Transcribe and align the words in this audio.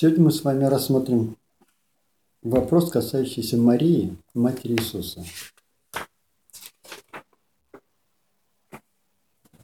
Сегодня 0.00 0.24
мы 0.24 0.30
с 0.30 0.42
вами 0.44 0.64
рассмотрим 0.64 1.36
вопрос, 2.42 2.90
касающийся 2.90 3.58
Марии, 3.58 4.16
матери 4.32 4.72
Иисуса. 4.72 5.22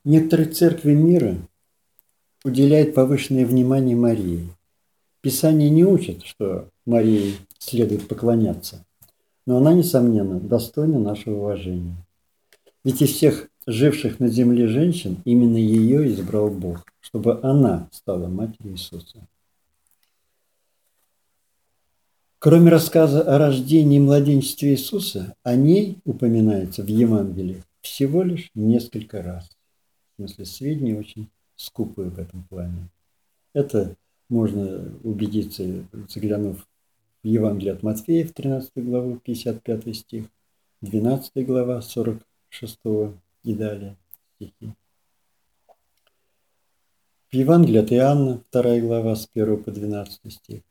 Некоторые 0.04 0.50
церкви 0.50 0.92
мира 0.92 1.38
уделяют 2.44 2.94
повышенное 2.94 3.46
внимание 3.46 3.96
Марии. 3.96 4.46
Писание 5.22 5.70
не 5.70 5.86
учит, 5.86 6.22
что 6.26 6.68
Марии 6.84 7.36
следует 7.58 8.06
поклоняться, 8.06 8.84
но 9.46 9.56
она, 9.56 9.72
несомненно, 9.72 10.38
достойна 10.38 10.98
нашего 10.98 11.44
уважения. 11.44 11.96
Ведь 12.84 13.00
из 13.00 13.08
всех 13.08 13.48
живших 13.66 14.20
на 14.20 14.28
земле 14.28 14.68
женщин 14.68 15.16
именно 15.24 15.56
ее 15.56 16.06
избрал 16.12 16.50
Бог, 16.50 16.84
чтобы 17.00 17.40
она 17.42 17.88
стала 17.90 18.28
матерью 18.28 18.74
Иисуса. 18.74 19.26
Кроме 22.46 22.70
рассказа 22.70 23.22
о 23.22 23.38
рождении 23.38 23.96
и 23.96 24.00
младенчестве 24.00 24.70
Иисуса, 24.70 25.34
о 25.42 25.56
ней 25.56 25.98
упоминается 26.04 26.84
в 26.84 26.86
Евангелии 26.86 27.64
всего 27.80 28.22
лишь 28.22 28.52
несколько 28.54 29.20
раз. 29.20 29.50
В 30.12 30.14
смысле, 30.18 30.44
сведения 30.44 30.96
очень 30.96 31.28
скупые 31.56 32.08
в 32.08 32.20
этом 32.20 32.44
плане. 32.44 32.88
Это 33.52 33.96
можно 34.28 34.96
убедиться, 35.02 35.64
заглянув 36.08 36.64
в 37.24 37.26
Евангелие 37.26 37.72
от 37.72 37.82
Матфея 37.82 38.24
в 38.24 38.30
13 38.30 38.70
главу, 38.76 39.16
55 39.16 39.96
стих, 39.96 40.26
12 40.82 41.44
глава, 41.44 41.82
46 41.82 42.78
и 43.42 43.54
далее 43.54 43.96
стихи. 44.36 44.72
В 47.28 47.34
Евангелии 47.34 47.80
от 47.80 47.90
Иоанна, 47.90 48.40
2 48.52 48.78
глава, 48.78 49.16
с 49.16 49.28
1 49.34 49.64
по 49.64 49.72
12 49.72 50.32
стих. 50.32 50.62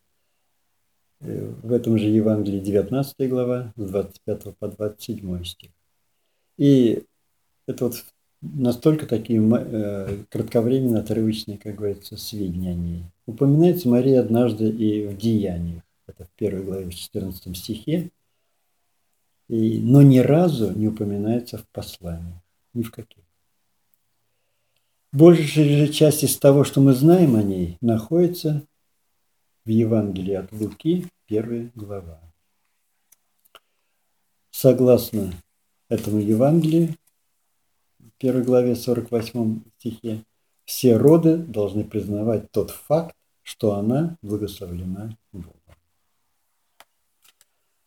В 1.25 1.71
этом 1.73 1.97
же 1.97 2.05
Евангелии 2.05 2.59
19 2.59 3.29
глава, 3.29 3.73
с 3.75 3.89
25 3.89 4.57
по 4.57 4.67
27 4.67 5.43
стих. 5.43 5.71
И 6.57 7.03
это 7.67 7.85
вот 7.85 8.05
настолько 8.41 9.07
такие 9.07 9.41
э, 9.41 10.23
кратковременные, 10.29 11.01
отрывочные, 11.01 11.57
как 11.57 11.75
говорится, 11.75 12.17
сведения 12.17 12.71
о 12.71 12.75
ней. 12.75 13.03
Упоминается 13.25 13.89
Мария 13.89 14.21
однажды 14.21 14.69
и 14.69 15.07
в 15.07 15.17
Деяниях. 15.17 15.83
Это 16.07 16.25
в 16.25 16.29
первой 16.31 16.63
главе, 16.63 16.89
в 16.89 16.95
14 16.95 17.57
стихе. 17.57 18.11
И, 19.47 19.79
но 19.79 20.01
ни 20.01 20.19
разу 20.19 20.71
не 20.71 20.87
упоминается 20.87 21.57
в 21.57 21.67
послании. 21.69 22.41
Ни 22.73 22.83
в 22.83 22.91
каких. 22.91 23.23
Большая 25.11 25.85
же 25.85 25.93
часть 25.93 26.23
из 26.23 26.37
того, 26.37 26.63
что 26.63 26.81
мы 26.81 26.93
знаем 26.93 27.35
о 27.35 27.43
ней, 27.43 27.77
находится 27.81 28.63
в 29.63 29.69
Евангелии 29.69 30.33
от 30.33 30.51
Луки, 30.51 31.05
первая 31.25 31.71
глава. 31.75 32.21
Согласно 34.51 35.33
этому 35.89 36.19
Евангелию, 36.19 36.95
в 37.99 38.11
первой 38.17 38.43
главе 38.43 38.75
48 38.75 39.61
стихе, 39.77 40.23
все 40.65 40.97
роды 40.97 41.37
должны 41.37 41.83
признавать 41.83 42.51
тот 42.51 42.71
факт, 42.71 43.15
что 43.43 43.75
она 43.75 44.17
благословлена 44.21 45.17
Богом. 45.31 45.53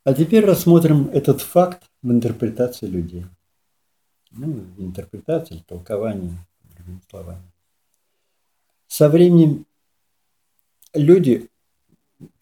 А 0.04 0.14
теперь 0.14 0.44
рассмотрим 0.44 1.08
этот 1.08 1.40
факт 1.40 1.90
в 2.02 2.10
интерпретации 2.10 2.86
людей. 2.86 3.26
Ну, 4.30 4.66
интерпретация, 4.78 5.62
толкование, 5.66 6.38
другими 6.62 7.00
словами. 7.10 7.50
Со 8.86 9.08
временем 9.08 9.66
люди 10.94 11.50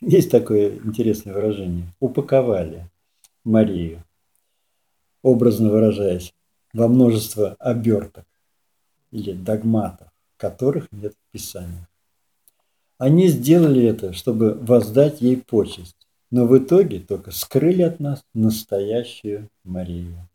есть 0.01 0.31
такое 0.31 0.77
интересное 0.77 1.35
выражение. 1.35 1.87
Упаковали 2.01 2.89
Марию, 3.45 4.05
образно 5.23 5.71
выражаясь, 5.71 6.33
во 6.73 6.89
множество 6.89 7.57
оберток 7.59 8.27
или 9.11 9.33
догматов, 9.33 10.09
которых 10.37 10.91
нет 10.93 11.15
в 11.15 11.33
Писании. 11.33 11.87
Они 12.99 13.29
сделали 13.29 13.85
это, 13.85 14.13
чтобы 14.13 14.55
воздать 14.55 15.21
ей 15.21 15.37
почесть, 15.37 15.97
но 16.31 16.47
в 16.47 16.57
итоге 16.57 17.01
только 17.01 17.31
скрыли 17.31 17.83
от 17.83 18.01
нас 18.01 18.25
настоящую 18.35 19.49
Марию. 19.65 20.29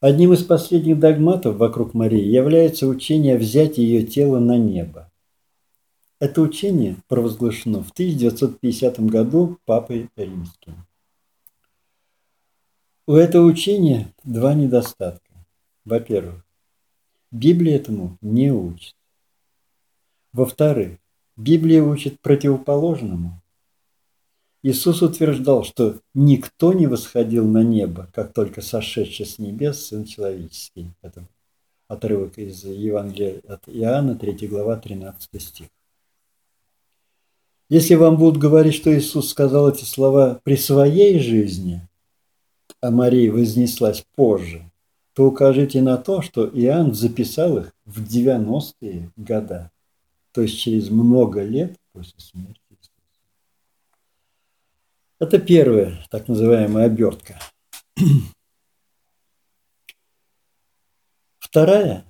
Одним 0.00 0.32
из 0.32 0.44
последних 0.44 0.98
догматов 0.98 1.56
вокруг 1.56 1.94
Марии 1.94 2.24
является 2.24 2.86
учение 2.86 3.38
взять 3.38 3.78
ее 3.78 4.02
тело 4.02 4.38
на 4.38 4.58
небо. 4.58 5.10
Это 6.24 6.40
учение 6.40 6.96
провозглашено 7.06 7.82
в 7.82 7.90
1950 7.90 8.98
году 9.00 9.58
Папой 9.66 10.08
Римским. 10.16 10.86
У 13.06 13.12
этого 13.12 13.44
учения 13.44 14.10
два 14.22 14.54
недостатка. 14.54 15.30
Во-первых, 15.84 16.42
Библия 17.30 17.76
этому 17.76 18.16
не 18.22 18.50
учит. 18.50 18.94
Во-вторых, 20.32 20.96
Библия 21.36 21.82
учит 21.82 22.18
противоположному. 22.22 23.42
Иисус 24.62 25.02
утверждал, 25.02 25.62
что 25.62 26.00
никто 26.14 26.72
не 26.72 26.86
восходил 26.86 27.46
на 27.46 27.62
небо, 27.62 28.08
как 28.14 28.32
только 28.32 28.62
сошедший 28.62 29.26
с 29.26 29.38
небес 29.38 29.88
Сын 29.88 30.06
Человеческий. 30.06 30.90
Это 31.02 31.28
отрывок 31.86 32.38
из 32.38 32.64
Евангелия 32.64 33.42
от 33.46 33.68
Иоанна, 33.68 34.16
3 34.16 34.48
глава, 34.48 34.76
13 34.78 35.42
стих. 35.42 35.68
Если 37.70 37.94
вам 37.94 38.18
будут 38.18 38.38
говорить, 38.38 38.74
что 38.74 38.94
Иисус 38.94 39.30
сказал 39.30 39.70
эти 39.70 39.84
слова 39.84 40.40
при 40.44 40.56
своей 40.56 41.18
жизни, 41.18 41.80
а 42.80 42.90
Мария 42.90 43.32
вознеслась 43.32 44.04
позже, 44.14 44.70
то 45.14 45.26
укажите 45.26 45.80
на 45.80 45.96
то, 45.96 46.20
что 46.20 46.46
Иоанн 46.46 46.92
записал 46.92 47.58
их 47.58 47.72
в 47.86 48.02
90-е 48.02 49.10
годы, 49.16 49.70
то 50.32 50.42
есть 50.42 50.58
через 50.58 50.90
много 50.90 51.42
лет 51.42 51.78
после 51.92 52.18
смерти 52.18 52.60
Иисуса. 52.70 52.90
Это 55.18 55.38
первая 55.38 56.04
так 56.10 56.28
называемая 56.28 56.86
обертка. 56.86 57.38
Вторая 61.38 62.04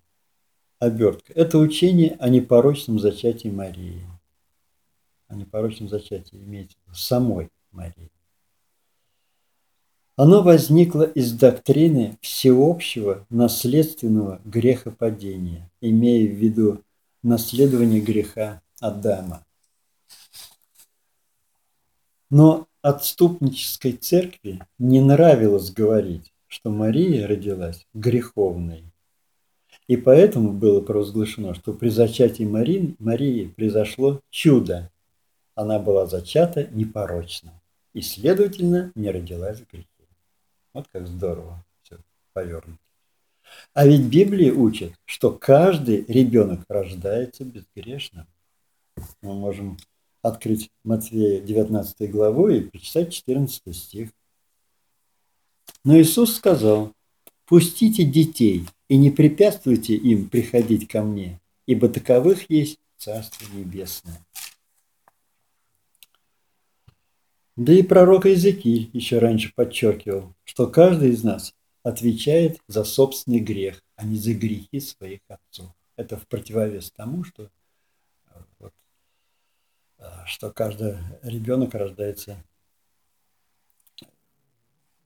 обертка– 0.81 1.33
это 1.35 1.59
учение 1.59 2.17
о 2.19 2.29
непорочном 2.29 2.99
зачатии 2.99 3.49
Марии 3.49 4.03
о 5.29 5.35
непорочном 5.35 5.89
зачатии, 5.89 6.37
имеется 6.37 6.77
самой 6.93 7.51
Марии. 7.71 8.11
Оно 10.17 10.43
возникло 10.43 11.03
из 11.03 11.33
доктрины 11.33 12.19
всеобщего 12.21 13.27
наследственного 13.31 14.41
грехопадения, 14.45 15.71
имея 15.81 16.29
в 16.29 16.37
виду 16.37 16.83
наследование 17.23 18.01
греха 18.01 18.63
Адама. 18.81 19.45
Но 22.31 22.69
отступнической 22.81 23.93
церкви 23.93 24.61
не 24.79 25.01
нравилось 25.01 25.73
говорить, 25.73 26.33
что 26.47 26.71
Мария 26.71 27.27
родилась 27.27 27.87
греховной. 27.93 28.85
И 29.89 29.97
поэтому 29.97 30.53
было 30.53 30.81
провозглашено, 30.81 31.55
что 31.55 31.73
при 31.73 31.89
зачатии 31.89 32.45
Марии, 32.45 32.95
Марии 32.99 33.47
произошло 33.47 34.21
чудо, 34.31 34.91
она 35.55 35.79
была 35.79 36.07
зачата 36.07 36.67
непорочно 36.73 37.61
и, 37.93 38.01
следовательно, 38.01 38.93
не 38.95 39.11
родилась 39.11 39.61
в 39.61 39.71
грехе. 39.71 39.87
Вот 40.73 40.87
как 40.93 41.07
здорово 41.07 41.65
все 41.83 41.99
повернуто. 42.33 42.79
А 43.73 43.87
ведь 43.87 44.03
Библия 44.03 44.53
учит, 44.53 44.95
что 45.05 45.31
каждый 45.31 46.05
ребенок 46.07 46.65
рождается 46.69 47.45
безгрешным. 47.45 48.27
Мы 49.23 49.35
можем 49.35 49.77
открыть 50.23 50.71
Матфея 50.85 51.41
19 51.41 52.11
главу 52.11 52.49
и 52.49 52.61
прочитать 52.61 53.13
14 53.13 53.77
стих. 53.77 54.11
Но 55.85 55.99
Иисус 55.99 56.37
сказал, 56.37 56.93
«Пустите 57.47 58.05
детей 58.05 58.67
и 58.89 58.97
не 58.97 59.11
препятствуйте 59.11 59.95
им 59.95 60.31
приходить 60.31 60.89
ко 60.89 61.03
мне, 61.03 61.41
ибо 61.67 61.89
таковых 61.89 62.49
есть 62.51 62.79
Царство 62.97 63.47
Небесное». 63.55 64.19
Да 67.57 67.73
и 67.73 67.83
пророк 67.83 68.27
Иезекииль 68.27 68.91
еще 68.93 69.19
раньше 69.19 69.53
подчеркивал, 69.55 70.35
что 70.45 70.67
каждый 70.67 71.11
из 71.11 71.23
нас 71.23 71.55
отвечает 71.85 72.59
за 72.67 72.83
собственный 72.83 73.39
грех, 73.39 73.81
а 73.95 74.05
не 74.05 74.17
за 74.17 74.35
грехи 74.35 74.81
своих 74.81 75.21
отцов. 75.29 75.71
Это 75.97 76.17
в 76.17 76.27
противовес 76.27 76.91
тому, 76.91 77.23
что, 77.23 77.51
вот, 78.59 78.75
что 80.27 80.51
каждый 80.51 80.97
ребенок 81.23 81.75
рождается, 81.75 82.43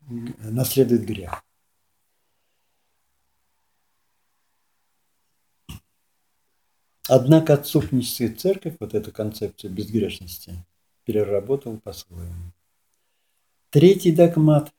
наследует 0.07 1.05
грех. 1.05 1.45
Однако 7.11 7.55
отцовническая 7.55 8.35
церковь 8.35 8.77
вот 8.81 8.95
эту 8.95 9.13
концепцию 9.13 9.73
безгрешности 9.73 10.65
переработала 11.09 11.79
по-своему. 11.79 12.53
Третий 13.71 14.13
догмат, 14.13 14.75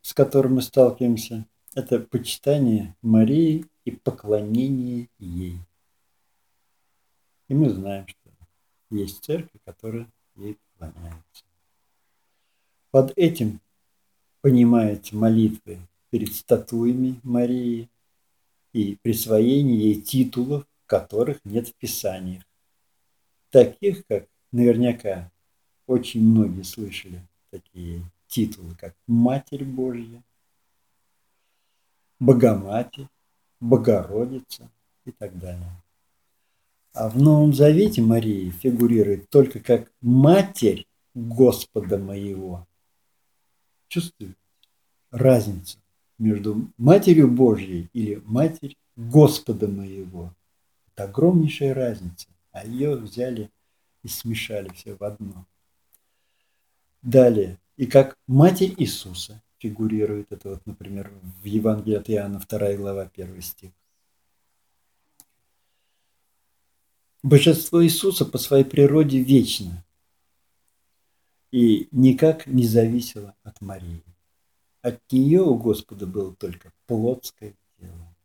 с 0.00 0.14
которым 0.14 0.54
мы 0.54 0.62
сталкиваемся, 0.62 1.44
это 1.74 1.98
почитание 1.98 2.94
Марии 3.02 3.66
и 3.84 3.90
поклонение 3.90 5.08
ей. 5.18 5.58
И 7.48 7.54
мы 7.54 7.68
знаем, 7.70 8.06
что 8.06 8.30
есть 8.90 9.24
церковь, 9.24 9.60
которая 9.64 10.06
ей 10.36 10.56
поклоняется. 10.78 11.44
Под 12.92 13.12
этим 13.18 13.58
понимаете 14.40 15.16
молитвы 15.16 15.80
перед 16.10 16.32
статуями 16.32 17.18
Марии 17.24 17.90
и 18.72 18.94
присвоение 19.02 19.80
ей 19.80 20.00
титулов, 20.00 20.64
которых 20.86 21.44
нет 21.44 21.66
в 21.66 21.74
Писаниях. 21.74 22.44
Таких, 23.50 24.06
как 24.06 24.28
наверняка 24.52 25.32
очень 25.86 26.22
многие 26.22 26.62
слышали 26.62 27.22
такие 27.50 28.02
титулы, 28.26 28.74
как 28.74 28.94
Матерь 29.06 29.64
Божья, 29.64 30.22
Богоматерь, 32.18 33.08
Богородица 33.60 34.70
и 35.04 35.12
так 35.12 35.38
далее. 35.38 35.70
А 36.94 37.08
в 37.08 37.20
Новом 37.20 37.54
Завете 37.54 38.02
Мария 38.02 38.50
фигурирует 38.50 39.30
только 39.30 39.60
как 39.60 39.90
Матерь 40.00 40.86
Господа 41.14 41.98
моего. 41.98 42.66
Чувствуете 43.88 44.36
разницу 45.10 45.78
между 46.18 46.70
Матерью 46.78 47.28
Божьей 47.28 47.88
или 47.92 48.22
Матерь 48.24 48.76
Господа 48.96 49.68
моего? 49.68 50.34
Это 50.88 51.04
огромнейшая 51.04 51.74
разница, 51.74 52.28
а 52.50 52.66
ее 52.66 52.96
взяли 52.96 53.50
и 54.02 54.08
смешали 54.08 54.68
все 54.70 54.94
в 54.94 55.02
одно. 55.02 55.46
Далее, 57.02 57.58
и 57.76 57.86
как 57.86 58.16
Матерь 58.28 58.74
Иисуса 58.78 59.42
фигурирует 59.58 60.30
это 60.30 60.50
вот, 60.50 60.66
например, 60.66 61.12
в 61.42 61.44
Евангелии 61.44 61.96
от 61.96 62.08
Иоанна, 62.08 62.40
2 62.40 62.74
глава, 62.74 63.10
1 63.14 63.42
стих. 63.42 63.72
Божество 67.22 67.84
Иисуса 67.84 68.24
по 68.24 68.38
своей 68.38 68.64
природе 68.64 69.20
вечно 69.20 69.84
и 71.52 71.88
никак 71.92 72.46
не 72.46 72.64
зависело 72.64 73.36
от 73.44 73.60
Марии. 73.60 74.02
От 74.80 75.00
нее 75.12 75.42
у 75.42 75.56
Господа 75.56 76.06
было 76.06 76.34
только 76.34 76.72
плотское 76.86 77.54
тело. 77.78 78.16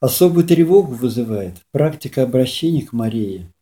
Особую 0.00 0.46
тревогу 0.46 0.92
вызывает 0.92 1.60
практика 1.70 2.22
обращения 2.22 2.86
к 2.86 2.92
Марии 2.92 3.52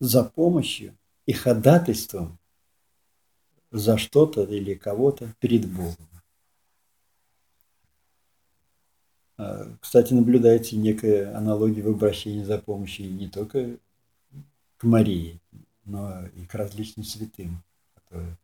за 0.00 0.24
помощью 0.24 0.96
и 1.26 1.32
ходатайством 1.32 2.38
за 3.70 3.98
что-то 3.98 4.42
или 4.42 4.74
кого-то 4.74 5.32
перед 5.38 5.70
Богом. 5.70 6.08
А, 9.36 9.76
кстати, 9.80 10.12
наблюдается 10.12 10.76
некая 10.76 11.36
аналогия 11.36 11.82
в 11.82 11.88
обращении 11.88 12.42
за 12.42 12.58
помощью 12.58 13.12
не 13.12 13.28
только 13.28 13.76
к 14.76 14.84
Марии, 14.84 15.40
но 15.84 16.26
и 16.28 16.44
к 16.46 16.54
различным 16.54 17.04
святым, 17.04 17.62
которые 17.94 18.36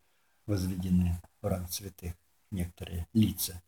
возведены 0.47 1.21
в 1.43 1.47
ранг 1.47 1.73
святых, 1.73 2.13
некоторые 2.51 3.09
лица 3.13 3.63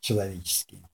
человеческие. 0.00 0.88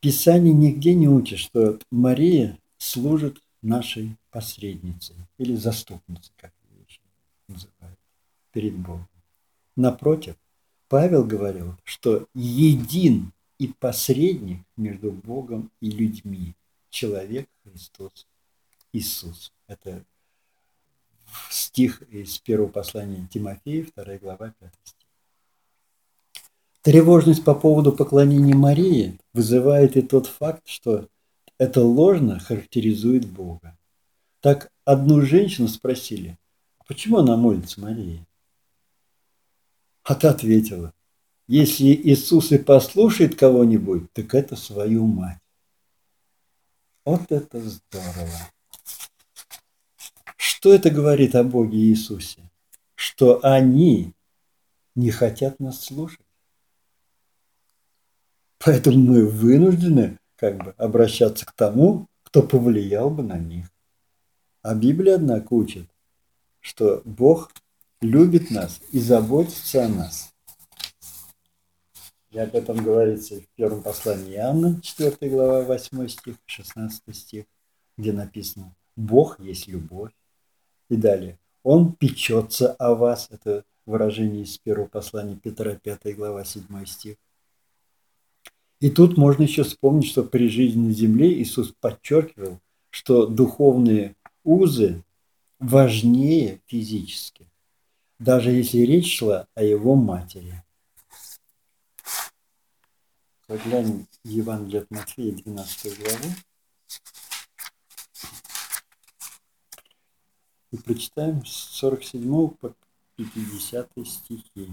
Писание 0.00 0.52
нигде 0.52 0.94
не 0.94 1.08
учит, 1.08 1.38
что 1.38 1.78
Мария 1.90 2.58
служит 2.78 3.42
нашей 3.62 4.16
посредницей 4.34 5.14
или 5.38 5.54
заступницей, 5.54 6.32
как 6.36 6.52
ее 6.68 6.84
еще 6.88 7.00
называют, 7.46 7.98
перед 8.50 8.76
Богом. 8.76 9.08
Напротив, 9.76 10.34
Павел 10.88 11.24
говорил, 11.24 11.76
что 11.84 12.26
един 12.34 13.32
и 13.58 13.68
посредник 13.68 14.58
между 14.76 15.12
Богом 15.12 15.70
и 15.80 15.88
людьми. 15.88 16.56
Человек 16.90 17.48
Христос 17.62 18.26
Иисус. 18.92 19.52
Это 19.68 20.04
стих 21.50 22.02
из 22.10 22.36
первого 22.38 22.68
послания 22.68 23.28
Тимофея, 23.32 23.86
2 23.94 24.18
глава, 24.18 24.52
5 24.58 24.72
стих. 24.84 25.08
Тревожность 26.82 27.44
по 27.44 27.54
поводу 27.54 27.92
поклонения 27.92 28.56
Марии 28.56 29.16
вызывает 29.32 29.96
и 29.96 30.02
тот 30.02 30.26
факт, 30.26 30.66
что 30.66 31.08
это 31.56 31.82
ложно 31.82 32.40
характеризует 32.40 33.26
Бога. 33.30 33.78
Так 34.44 34.70
одну 34.84 35.22
женщину 35.22 35.68
спросили, 35.68 36.38
почему 36.86 37.16
она 37.16 37.34
молится 37.34 37.80
Марии? 37.80 38.26
А 40.02 40.14
та 40.14 40.32
ответила, 40.32 40.92
если 41.46 41.86
Иисус 41.86 42.52
и 42.52 42.58
послушает 42.58 43.36
кого-нибудь, 43.36 44.12
так 44.12 44.34
это 44.34 44.54
свою 44.54 45.06
мать. 45.06 45.38
Вот 47.06 47.32
это 47.32 47.58
здорово. 47.58 48.38
Что 50.36 50.74
это 50.74 50.90
говорит 50.90 51.34
о 51.36 51.42
Боге 51.42 51.78
Иисусе? 51.78 52.50
Что 52.94 53.40
они 53.42 54.12
не 54.94 55.10
хотят 55.10 55.58
нас 55.58 55.82
слушать. 55.82 56.26
Поэтому 58.58 58.98
мы 58.98 59.26
вынуждены 59.26 60.18
как 60.36 60.62
бы 60.62 60.72
обращаться 60.72 61.46
к 61.46 61.52
тому, 61.52 62.08
кто 62.24 62.42
повлиял 62.42 63.08
бы 63.08 63.22
на 63.22 63.38
них. 63.38 63.73
А 64.64 64.74
Библия, 64.74 65.16
однако, 65.16 65.52
учит, 65.52 65.90
что 66.60 67.02
Бог 67.04 67.52
любит 68.00 68.50
нас 68.50 68.80
и 68.92 68.98
заботится 68.98 69.84
о 69.84 69.88
нас. 69.88 70.32
И 72.30 72.38
об 72.38 72.54
этом 72.54 72.82
говорится 72.82 73.42
в 73.42 73.46
первом 73.56 73.82
послании 73.82 74.36
Иоанна, 74.36 74.80
4 74.80 75.30
глава, 75.30 75.64
8 75.64 76.08
стих, 76.08 76.36
16 76.46 77.14
стих, 77.14 77.44
где 77.98 78.14
написано 78.14 78.74
«Бог 78.96 79.38
есть 79.38 79.68
любовь». 79.68 80.12
И 80.88 80.96
далее 80.96 81.38
«Он 81.62 81.92
печется 81.92 82.72
о 82.72 82.94
вас». 82.94 83.28
Это 83.30 83.64
выражение 83.84 84.44
из 84.44 84.56
первого 84.56 84.86
послания 84.86 85.36
Петра, 85.36 85.74
5 85.74 86.16
глава, 86.16 86.42
7 86.42 86.86
стих. 86.86 87.16
И 88.80 88.88
тут 88.88 89.18
можно 89.18 89.42
еще 89.42 89.62
вспомнить, 89.62 90.06
что 90.06 90.22
при 90.22 90.48
жизни 90.48 90.86
на 90.86 90.92
земле 90.92 91.34
Иисус 91.34 91.74
подчеркивал, 91.78 92.60
что 92.88 93.26
духовные 93.26 94.16
узы 94.44 95.02
важнее 95.58 96.60
физических, 96.66 97.46
даже 98.18 98.50
если 98.50 98.78
речь 98.78 99.18
шла 99.18 99.48
о 99.54 99.62
его 99.62 99.96
матери. 99.96 100.62
Заглянем 103.48 104.06
в 104.22 104.28
Евангелие 104.28 104.82
от 104.82 104.90
Матфея, 104.90 105.32
12 105.32 105.98
главу. 105.98 106.34
И 110.70 110.76
прочитаем 110.78 111.44
с 111.44 111.52
47 111.52 112.48
по 112.48 112.74
50 113.16 113.90
стихи. 114.06 114.70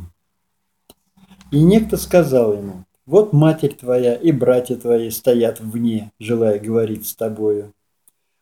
И 1.51 1.61
некто 1.61 1.97
сказал 1.97 2.53
ему, 2.53 2.85
вот 3.05 3.33
матерь 3.33 3.75
твоя 3.75 4.15
и 4.15 4.31
братья 4.31 4.75
твои 4.77 5.09
стоят 5.09 5.59
вне, 5.59 6.11
желая 6.17 6.59
говорить 6.59 7.07
с 7.07 7.15
тобою. 7.15 7.73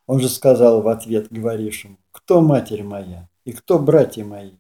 Он 0.10 0.20
же 0.20 0.28
сказал 0.28 0.82
в 0.82 0.88
ответ 0.88 1.32
говорившим, 1.32 2.00
кто 2.10 2.42
матерь 2.42 2.82
моя 2.82 3.30
и 3.46 3.51
кто 3.51 3.78
братья 3.78 4.25
мои? 4.25 4.54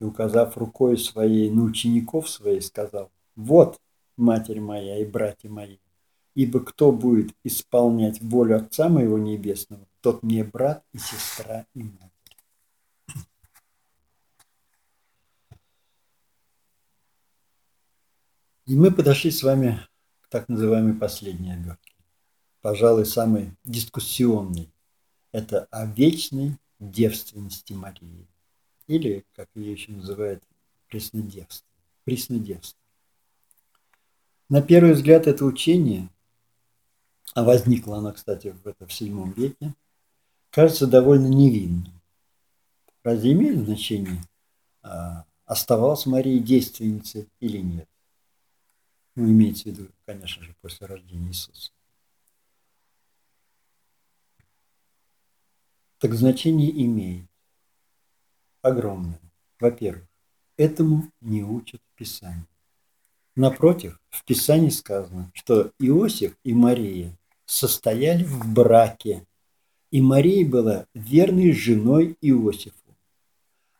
И 0.00 0.04
указав 0.04 0.56
рукой 0.56 0.98
своей 0.98 1.48
на 1.48 1.62
учеников 1.62 2.28
своих, 2.28 2.64
сказал, 2.64 3.12
вот 3.36 3.80
Матерь 4.16 4.58
моя 4.58 4.98
и 4.98 5.04
братья 5.04 5.48
мои. 5.48 5.78
Ибо 6.34 6.58
кто 6.58 6.90
будет 6.90 7.36
исполнять 7.44 8.20
волю 8.20 8.56
Отца 8.56 8.88
моего 8.88 9.16
Небесного, 9.16 9.86
тот 10.00 10.24
мне 10.24 10.42
брат 10.42 10.82
и 10.92 10.98
сестра 10.98 11.66
и 11.74 11.84
мать. 11.84 12.10
И 18.66 18.74
мы 18.74 18.90
подошли 18.90 19.30
с 19.30 19.44
вами 19.44 19.78
к 20.22 20.28
так 20.28 20.48
называемой 20.48 20.94
последней 20.94 21.52
обертке. 21.52 21.83
Пожалуй, 22.64 23.04
самой 23.04 23.54
дискуссионной. 23.64 24.70
Это 25.32 25.68
о 25.70 25.84
вечной 25.84 26.56
девственности 26.80 27.74
Марии. 27.74 28.26
Или, 28.86 29.26
как 29.34 29.50
ее 29.54 29.72
еще 29.72 29.92
называют, 29.92 30.42
преснодевство. 30.88 31.68
Преснодевство. 32.04 32.80
На 34.48 34.62
первый 34.62 34.94
взгляд 34.94 35.26
это 35.26 35.44
учение, 35.44 36.08
а 37.34 37.44
возникло 37.44 37.98
оно, 37.98 38.14
кстати, 38.14 38.56
в, 38.64 38.66
это, 38.66 38.86
в 38.86 38.88
VII 38.88 39.34
веке, 39.34 39.74
кажется 40.48 40.86
довольно 40.86 41.26
невинным. 41.26 41.92
Разве 43.02 43.32
имеет 43.32 43.62
значение, 43.62 44.22
а, 44.80 45.26
оставалась 45.44 46.06
Мария 46.06 46.40
действенницей 46.40 47.28
или 47.40 47.58
нет? 47.58 47.88
Ну, 49.16 49.26
имеется 49.26 49.64
в 49.64 49.66
виду, 49.66 49.88
конечно 50.06 50.42
же, 50.42 50.56
после 50.62 50.86
рождения 50.86 51.28
Иисуса. 51.28 51.70
Так 55.98 56.14
значение 56.14 56.70
имеет 56.84 57.26
огромное. 58.62 59.20
Во-первых, 59.60 60.06
этому 60.56 61.10
не 61.20 61.42
учат 61.42 61.80
в 61.80 61.98
Писании. 61.98 62.46
Напротив, 63.36 64.00
в 64.10 64.24
Писании 64.24 64.70
сказано, 64.70 65.30
что 65.34 65.72
Иосиф 65.78 66.36
и 66.44 66.54
Мария 66.54 67.18
состояли 67.46 68.24
в 68.24 68.52
браке, 68.52 69.26
и 69.90 70.00
Мария 70.00 70.48
была 70.48 70.86
верной 70.94 71.52
женой 71.52 72.16
Иосифу. 72.20 72.74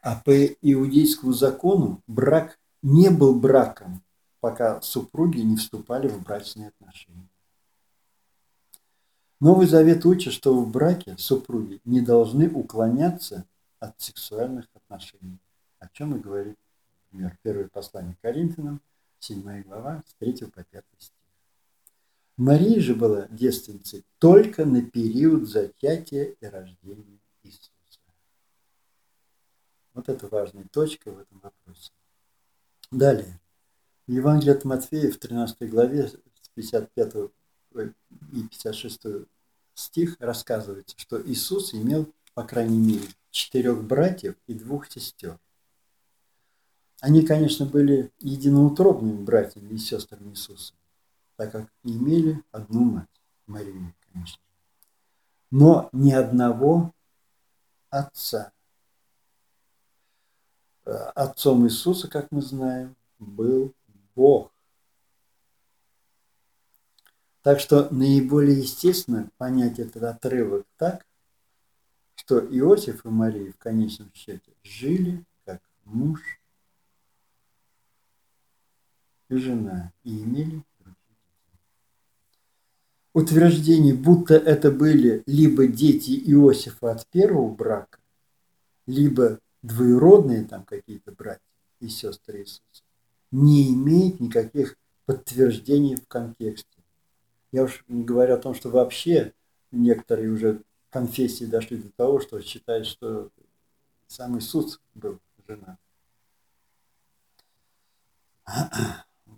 А 0.01 0.17
по 0.17 0.33
иудейскому 0.33 1.33
закону 1.33 2.03
брак 2.07 2.59
не 2.83 3.09
был 3.11 3.35
браком, 3.39 4.03
пока 4.41 4.81
супруги 4.83 5.41
не 5.41 5.57
вступали 5.57 6.09
в 6.09 6.23
брачные 6.23 6.69
отношения. 6.69 7.29
Новый 9.45 9.67
Завет 9.67 10.07
учит, 10.07 10.33
что 10.33 10.59
в 10.59 10.71
браке 10.71 11.17
супруги 11.19 11.79
не 11.85 12.01
должны 12.01 12.49
уклоняться 12.49 13.45
от 13.79 14.01
сексуальных 14.01 14.65
отношений, 14.73 15.39
о 15.81 15.89
чем 15.91 16.17
и 16.17 16.19
говорит, 16.19 16.57
например, 17.11 17.37
первое 17.43 17.69
послание 17.69 18.17
Коринфянам, 18.23 18.81
7 19.19 19.65
глава, 19.65 20.03
с 20.07 20.15
3 20.15 20.47
по 20.47 20.65
5 20.65 20.85
стих. 20.97 21.13
Мария 22.39 22.81
же 22.81 22.95
была 22.95 23.27
девственницей 23.29 24.07
только 24.19 24.65
на 24.65 24.81
период 24.81 25.47
зачатия 25.47 26.35
и 26.41 26.47
рождения 26.47 27.19
Иисуса. 27.43 27.69
Вот 29.93 30.09
это 30.09 30.27
важная 30.29 30.65
точка 30.73 31.13
в 31.13 31.19
этом 31.19 31.41
вопросе. 31.41 31.93
Далее. 32.91 33.39
В 34.07 34.11
Евангелии 34.11 34.53
от 34.55 34.65
Матфея 34.65 35.13
в 35.13 35.19
13 35.19 35.69
главе 35.69 36.09
с 36.09 36.17
55 36.55 37.15
и 38.33 38.43
56 38.43 39.07
стих 39.75 40.17
рассказывается, 40.21 40.97
что 40.99 41.21
Иисус 41.21 41.75
имел, 41.75 42.09
по 42.35 42.45
крайней 42.45 42.79
мере, 42.79 43.07
четырех 43.31 43.83
братьев 43.85 44.37
и 44.47 44.55
двух 44.55 44.91
сестер. 44.91 45.39
Они, 47.01 47.27
конечно, 47.27 47.67
были 47.67 48.13
единоутробными 48.21 49.23
братьями 49.25 49.75
и 49.75 49.79
сестрами 49.79 50.31
Иисуса, 50.31 50.73
так 51.37 51.53
как 51.53 51.71
имели 51.83 52.43
одну 52.51 52.85
мать, 52.85 53.21
Марию, 53.47 53.93
конечно. 54.11 54.41
Но 55.51 55.91
ни 55.93 56.13
одного 56.13 56.95
отца. 57.91 58.53
Отцом 60.85 61.67
Иисуса, 61.67 62.09
как 62.09 62.31
мы 62.31 62.41
знаем, 62.41 62.97
был 63.19 63.75
Бог. 64.15 64.54
Так 67.45 67.61
что 67.61 67.89
наиболее 67.91 68.61
естественно 68.61 69.31
понять 69.37 69.79
этот 69.79 70.03
отрывок 70.03 70.67
так, 70.79 71.05
что 72.15 72.39
Иосиф 72.39 73.05
и 73.05 73.09
Мария 73.09 73.53
в 73.53 73.59
конечном 73.59 74.11
счете 74.15 74.51
жили 74.63 75.23
как 75.45 75.61
муж 75.85 76.23
и 79.29 79.37
жена 79.37 79.93
и 80.05 80.23
имели 80.23 80.65
утверждение, 83.13 83.93
будто 83.93 84.37
это 84.37 84.71
были 84.71 85.23
либо 85.27 85.67
дети 85.67 86.13
Иосифа 86.13 86.93
от 86.93 87.07
первого 87.09 87.55
брака, 87.55 87.99
либо 88.87 89.39
двоюродные 89.61 90.45
там 90.45 90.65
какие-то 90.65 91.13
братья 91.13 91.45
и 91.81 91.89
сестры 91.89 92.41
Иисуса, 92.41 92.85
не 93.31 93.75
имеет 93.75 94.19
никаких 94.19 94.79
подтверждений 95.05 95.97
в 95.97 96.09
контексте. 96.09 96.74
Я 97.55 97.63
уж 97.63 97.85
говорю 97.87 98.35
о 98.35 98.39
том, 98.39 98.53
что 98.53 98.69
вообще 98.69 99.33
некоторые 99.71 100.29
уже 100.29 100.65
конфессии 100.91 101.45
дошли 101.45 101.77
до 101.77 101.89
того, 101.91 102.19
что 102.19 102.41
считают, 102.41 102.85
что 102.85 103.31
сам 104.09 104.37
Иисус 104.37 104.81
был 104.93 105.21
женат. 105.47 105.79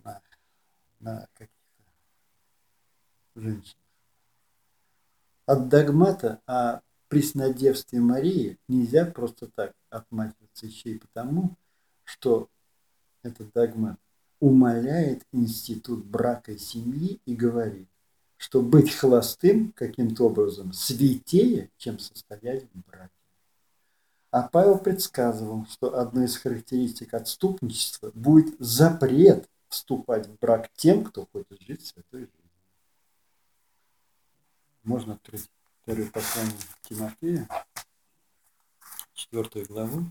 На, 0.03 0.23
на 0.99 1.29
каких-то 1.35 1.93
женщинах. 3.35 3.85
От 5.45 5.69
догмата 5.69 6.41
о 6.47 6.81
преснодевстве 7.09 8.01
Марии 8.01 8.59
нельзя 8.67 9.05
просто 9.05 9.49
так 9.49 9.75
отмахиваться 9.91 10.65
еще 10.65 10.93
и 10.93 10.99
потому, 10.99 11.55
что 12.05 12.49
этот 13.23 13.53
догмат 13.53 14.01
умаляет 14.41 15.27
институт 15.33 16.03
брака 16.07 16.53
и 16.53 16.59
семьи 16.59 17.21
и 17.27 17.37
говорит, 17.37 17.91
что 18.47 18.63
быть 18.63 18.95
холостым 18.95 19.73
каким-то 19.73 20.27
образом 20.27 20.73
святее, 20.73 21.69
чем 21.79 21.99
состоять 21.99 22.63
в 22.73 22.89
браке. 22.89 23.11
А 24.31 24.43
Павел 24.43 24.79
предсказывал, 24.79 25.67
что 25.67 25.99
одной 25.99 26.27
из 26.27 26.37
характеристик 26.37 27.13
отступничества 27.15 28.13
будет 28.15 28.55
запрет 28.61 29.51
вступать 29.69 30.29
в 30.29 30.39
брак 30.39 30.71
тем, 30.77 31.03
кто 31.03 31.27
хочет 31.27 31.61
жить 31.61 31.85
святой 31.85 32.21
жизнью. 32.21 32.51
Можно 34.85 35.15
открыть 35.15 35.51
первое 35.85 36.09
послание 36.09 36.55
Тимофея, 36.83 37.49
четвертую 39.13 39.67
главу. 39.67 40.05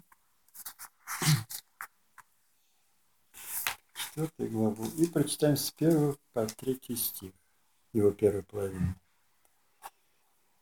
Четвертую 3.93 4.51
главу. 4.51 4.85
И 4.97 5.07
прочитаем 5.07 5.55
с 5.55 5.71
первого 5.71 6.17
по 6.33 6.45
третий 6.47 6.97
стих 6.97 7.31
его 7.95 8.11
первой 8.11 8.43
половины. 8.43 8.95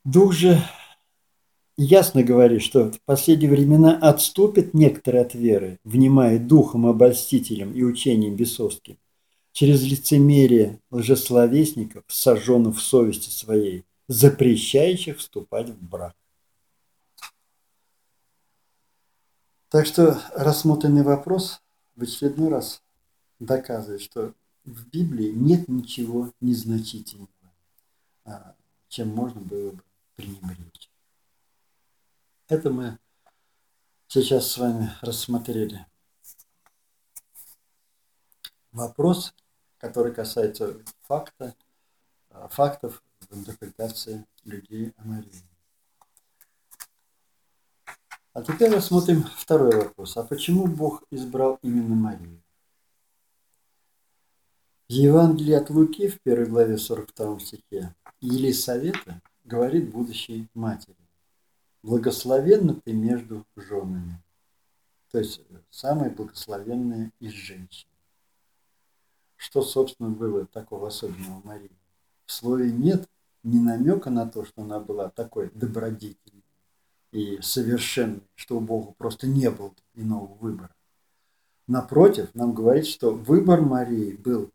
Дух 0.03 0.33
же 0.33 0.61
ясно 1.77 2.23
говорит, 2.23 2.61
что 2.61 2.91
в 2.91 3.01
последние 3.01 3.49
времена 3.49 3.97
отступят 3.97 4.73
некоторые 4.73 5.23
от 5.23 5.33
веры, 5.33 5.79
внимая 5.83 6.39
духом 6.39 6.85
обольстителем 6.85 7.73
и 7.73 7.83
учением 7.83 8.35
бесовским, 8.35 8.97
через 9.51 9.83
лицемерие 9.83 10.79
лжесловесников, 10.91 12.03
сожженных 12.07 12.77
в 12.77 12.81
совести 12.81 13.29
своей, 13.29 13.85
запрещающих 14.07 15.17
вступать 15.17 15.69
в 15.69 15.81
брак. 15.81 16.15
Так 19.69 19.87
что 19.87 20.21
рассмотренный 20.35 21.01
вопрос 21.01 21.61
в 21.95 22.03
очередной 22.03 22.49
раз 22.49 22.83
доказывает, 23.39 24.01
что 24.01 24.33
в 24.63 24.87
Библии 24.87 25.31
нет 25.31 25.67
ничего 25.67 26.31
незначительного, 26.39 27.29
а, 28.25 28.55
чем 28.87 29.09
можно 29.09 29.41
было 29.41 29.71
бы 29.71 29.83
пренебречь. 30.15 30.89
Это 32.47 32.69
мы 32.69 32.99
сейчас 34.07 34.51
с 34.51 34.57
вами 34.57 34.91
рассмотрели. 35.01 35.85
Вопрос, 38.71 39.33
который 39.77 40.13
касается 40.13 40.81
факта, 41.01 41.55
а, 42.29 42.47
фактов 42.47 43.03
в 43.29 43.37
интерпретации 43.37 44.25
людей 44.43 44.93
о 44.97 45.03
Марии. 45.05 45.43
А 48.33 48.41
теперь 48.41 48.73
рассмотрим 48.73 49.23
второй 49.23 49.75
вопрос. 49.75 50.17
А 50.17 50.23
почему 50.23 50.65
Бог 50.67 51.03
избрал 51.11 51.59
именно 51.61 51.95
Марию? 51.95 52.42
В 54.89 54.91
Евангелии 54.91 55.53
от 55.53 55.69
Луки 55.69 56.09
в 56.09 56.19
первой 56.21 56.45
главе 56.45 56.77
42 56.77 57.39
стихе 57.39 57.95
Елисавета 58.19 59.21
говорит 59.45 59.89
будущей 59.89 60.49
матери. 60.53 60.97
Благословенна 61.83 62.75
ты 62.75 62.91
между 62.91 63.45
женами. 63.55 64.21
То 65.09 65.19
есть 65.19 65.41
самая 65.69 66.09
благословенная 66.09 67.13
из 67.19 67.31
женщин. 67.31 67.87
Что, 69.37 69.61
собственно, 69.61 70.09
было 70.09 70.45
такого 70.45 70.89
особенного 70.89 71.39
в 71.39 71.45
Марии? 71.45 71.79
В 72.25 72.31
слове 72.33 72.69
нет 72.71 73.07
ни 73.43 73.59
намека 73.59 74.09
на 74.09 74.29
то, 74.29 74.43
что 74.43 74.63
она 74.63 74.81
была 74.81 75.09
такой 75.09 75.49
добродетельной 75.53 76.43
и 77.11 77.39
совершенной, 77.41 78.23
что 78.35 78.57
у 78.57 78.59
Бога 78.59 78.93
просто 78.97 79.27
не 79.27 79.49
было 79.49 79.73
иного 79.93 80.33
выбора. 80.35 80.75
Напротив, 81.67 82.29
нам 82.33 82.53
говорит, 82.53 82.85
что 82.85 83.11
выбор 83.11 83.61
Марии 83.61 84.15
был 84.15 84.51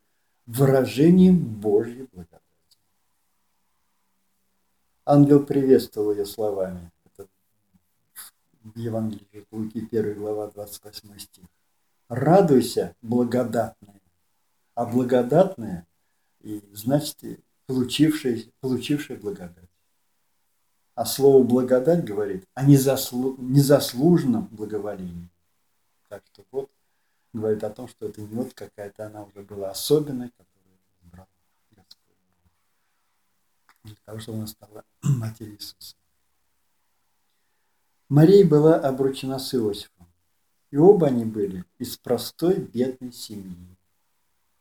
выражением 0.48 1.38
Божьей 1.38 2.08
благодати. 2.10 2.42
Ангел 5.04 5.44
приветствовал 5.44 6.12
ее 6.12 6.24
словами. 6.24 6.90
Это 7.04 7.28
в 8.62 8.78
Евангелии 8.78 9.46
Луки 9.50 9.86
1 9.90 10.14
глава 10.14 10.48
28 10.48 11.18
стих. 11.18 11.44
Радуйся, 12.08 12.96
благодатная. 13.02 14.00
А 14.74 14.86
благодатная, 14.86 15.86
и 16.40 16.62
значит, 16.72 17.40
получившая, 17.66 18.44
получившая 18.60 19.18
благодать. 19.18 19.68
А 20.94 21.04
слово 21.04 21.44
благодать 21.44 22.04
говорит 22.04 22.44
о 22.54 22.64
незаслу, 22.64 23.36
незаслуженном 23.38 24.46
благоволении. 24.46 25.28
Так 26.08 26.22
что 26.32 26.44
вот 26.50 26.70
говорит 27.32 27.64
о 27.64 27.70
том, 27.70 27.88
что 27.88 28.06
это 28.06 28.20
не 28.20 28.26
вот 28.28 28.54
какая-то 28.54 29.06
она 29.06 29.24
уже 29.24 29.42
была 29.42 29.70
особенная, 29.70 30.30
которую 30.30 30.78
избрал 31.02 31.26
Господь. 31.70 32.16
Для 33.84 33.96
того, 34.04 34.18
чтобы 34.18 34.38
она 34.38 34.46
стала 34.46 34.84
матерью 35.02 35.54
Иисуса. 35.54 35.96
Мария 38.08 38.46
была 38.46 38.76
обручена 38.76 39.38
с 39.38 39.54
Иосифом, 39.54 40.06
и 40.70 40.76
оба 40.78 41.08
они 41.08 41.24
были 41.24 41.64
из 41.78 41.98
простой 41.98 42.58
бедной 42.58 43.12
семьи. 43.12 43.76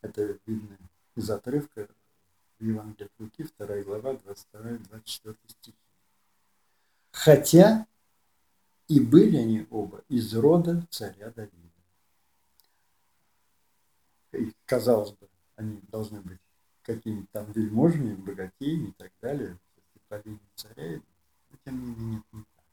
Это 0.02 0.38
видно 0.46 0.78
из 1.16 1.30
отрывка 1.30 1.88
в 2.60 2.64
Евангелии 2.64 3.06
от 3.06 3.12
Луки, 3.20 3.48
2 3.58 3.84
глава, 3.84 4.14
22-24 4.14 5.36
стихи. 5.48 5.78
Хотя 7.12 7.88
и 8.88 9.00
были 9.00 9.38
они 9.38 9.68
оба 9.70 10.04
из 10.08 10.34
рода 10.34 10.86
царя 10.90 11.32
Давида. 11.32 11.67
И, 14.38 14.54
казалось 14.66 15.12
бы, 15.12 15.28
они 15.56 15.80
должны 15.92 16.22
быть 16.22 16.40
какими-то 16.84 17.28
там 17.32 17.52
вельможами, 17.52 18.16
богатеями 18.16 18.90
и 18.90 18.94
так 18.94 19.12
далее, 19.22 19.58
по 20.08 20.22
линии 20.24 20.40
царя, 20.56 21.02
но 21.50 21.58
тем 21.66 21.82
не 21.82 21.96
менее 21.96 22.20
это 22.20 22.38
не 22.38 22.44
так. 22.44 22.64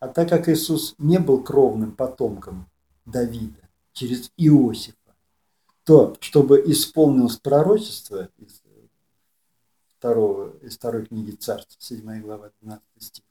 А 0.00 0.08
так 0.08 0.28
как 0.28 0.48
Иисус 0.48 0.94
не 0.98 1.18
был 1.18 1.42
кровным 1.42 1.92
потомком 1.92 2.68
Давида 3.06 3.68
через 3.92 4.30
Иосифа, 4.36 4.96
то, 5.84 6.16
чтобы 6.20 6.62
исполнилось 6.66 7.36
пророчество 7.36 8.28
из, 8.38 8.62
второго, 9.98 10.56
из 10.58 10.76
второй 10.76 11.06
книги 11.06 11.32
Царств, 11.32 11.76
7 11.78 12.22
глава, 12.22 12.52
12 12.60 12.84
стих, 12.98 13.24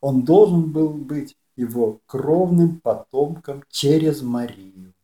он 0.00 0.24
должен 0.24 0.72
был 0.72 0.90
быть 0.94 1.36
его 1.56 2.00
кровным 2.06 2.80
потомком 2.80 3.64
через 3.68 4.22
Марию. 4.22 4.94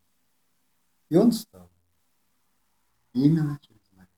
И 1.08 1.16
он 1.16 1.32
стал. 1.32 1.67
Именно 3.18 3.58
через 3.60 3.80
Марию. 3.90 4.08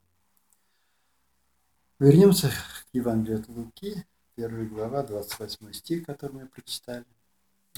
Вернемся 1.98 2.50
к 2.50 2.86
Евангелию 2.92 3.40
от 3.40 3.48
Луки, 3.48 4.06
1 4.36 4.68
глава, 4.68 5.02
28 5.02 5.72
стих, 5.72 6.04
который 6.04 6.32
мы 6.32 6.46
прочитали 6.46 7.06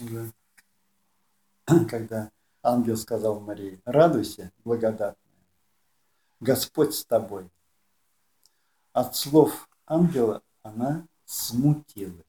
уже. 0.01 0.33
Когда 1.89 2.33
ангел 2.65 2.97
сказал 2.97 3.39
Марии, 3.39 3.81
радуйся, 3.85 4.51
благодатная, 4.65 5.47
Господь 6.41 6.93
с 6.93 7.05
тобой. 7.05 7.49
От 8.93 9.15
слов 9.15 9.69
ангела 9.87 10.43
она 10.63 11.07
смутилась. 11.25 12.27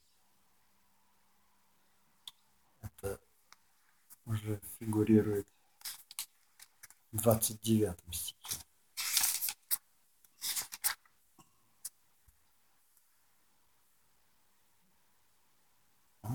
Это 2.81 3.19
уже 4.27 4.61
фигурирует 4.77 5.47
в 7.11 7.23
29 7.23 7.97
стихе. 8.11 8.62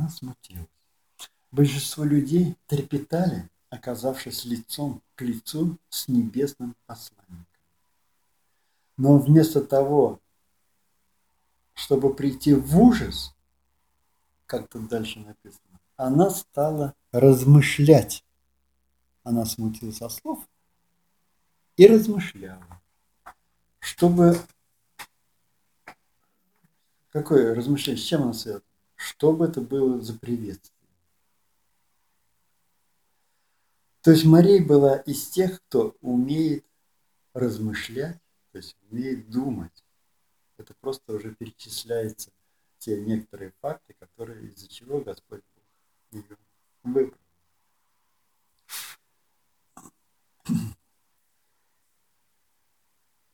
Она 0.08 0.14
смутилась. 0.14 0.66
Большинство 1.50 2.02
людей 2.02 2.56
трепетали, 2.66 3.50
оказавшись 3.68 4.46
лицом 4.46 5.02
к 5.14 5.20
лицу 5.20 5.78
с 5.90 6.08
небесным 6.08 6.74
посланником. 6.86 7.46
Но 8.96 9.18
вместо 9.18 9.62
того, 9.62 10.18
чтобы 11.74 12.14
прийти 12.14 12.54
в 12.54 12.80
ужас, 12.80 13.34
как 14.46 14.70
тут 14.70 14.88
дальше 14.88 15.20
написано, 15.20 15.78
она 15.96 16.30
стала 16.30 16.94
размышлять. 17.12 18.24
Она 19.24 19.44
смутилась 19.44 20.00
от 20.00 20.12
слов 20.12 20.38
и 21.76 21.86
размышляла, 21.86 22.80
чтобы... 23.78 24.38
Какое 27.10 27.54
размышление? 27.54 28.02
С 28.02 28.06
чем 28.06 28.22
она 28.22 28.32
связана? 28.32 28.67
Что 28.98 29.32
бы 29.32 29.46
это 29.46 29.61
было 29.61 30.00
за 30.00 30.18
приветствие? 30.18 30.76
То 34.02 34.11
есть 34.11 34.24
Мария 34.24 34.64
была 34.64 34.96
из 34.96 35.28
тех, 35.28 35.62
кто 35.62 35.96
умеет 36.00 36.66
размышлять, 37.32 38.20
то 38.50 38.58
есть 38.58 38.76
умеет 38.90 39.30
думать. 39.30 39.84
Это 40.56 40.74
просто 40.80 41.12
уже 41.12 41.32
перечисляется 41.32 42.32
те 42.78 43.00
некоторые 43.00 43.52
факты, 43.61 43.94
которые 44.00 44.48
из-за 44.48 44.66
чего 44.66 45.00
Господь 45.00 45.42
Бог 45.54 45.64
ее 46.11 46.37
выбрал. 46.82 47.18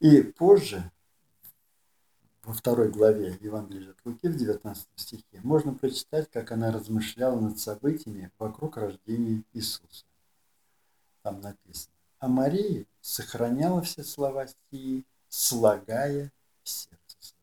И 0.00 0.22
позже, 0.22 0.90
во 2.44 2.52
второй 2.52 2.90
главе 2.90 3.38
Евангелия 3.40 3.90
от 3.90 3.98
Луки, 4.04 4.28
в 4.28 4.36
19 4.36 4.86
стихе, 4.96 5.40
можно 5.42 5.74
прочитать, 5.74 6.30
как 6.30 6.52
она 6.52 6.70
размышляла 6.70 7.40
над 7.40 7.58
событиями 7.58 8.30
вокруг 8.38 8.76
рождения 8.76 9.42
Иисуса 9.52 10.04
там 11.24 11.40
написано. 11.40 11.94
А 12.20 12.28
Мария 12.28 12.86
сохраняла 13.00 13.82
все 13.82 14.04
слова 14.04 14.46
стихи, 14.46 15.04
слагая 15.28 16.30
в 16.62 16.68
сердце 16.68 17.16
своем. 17.18 17.42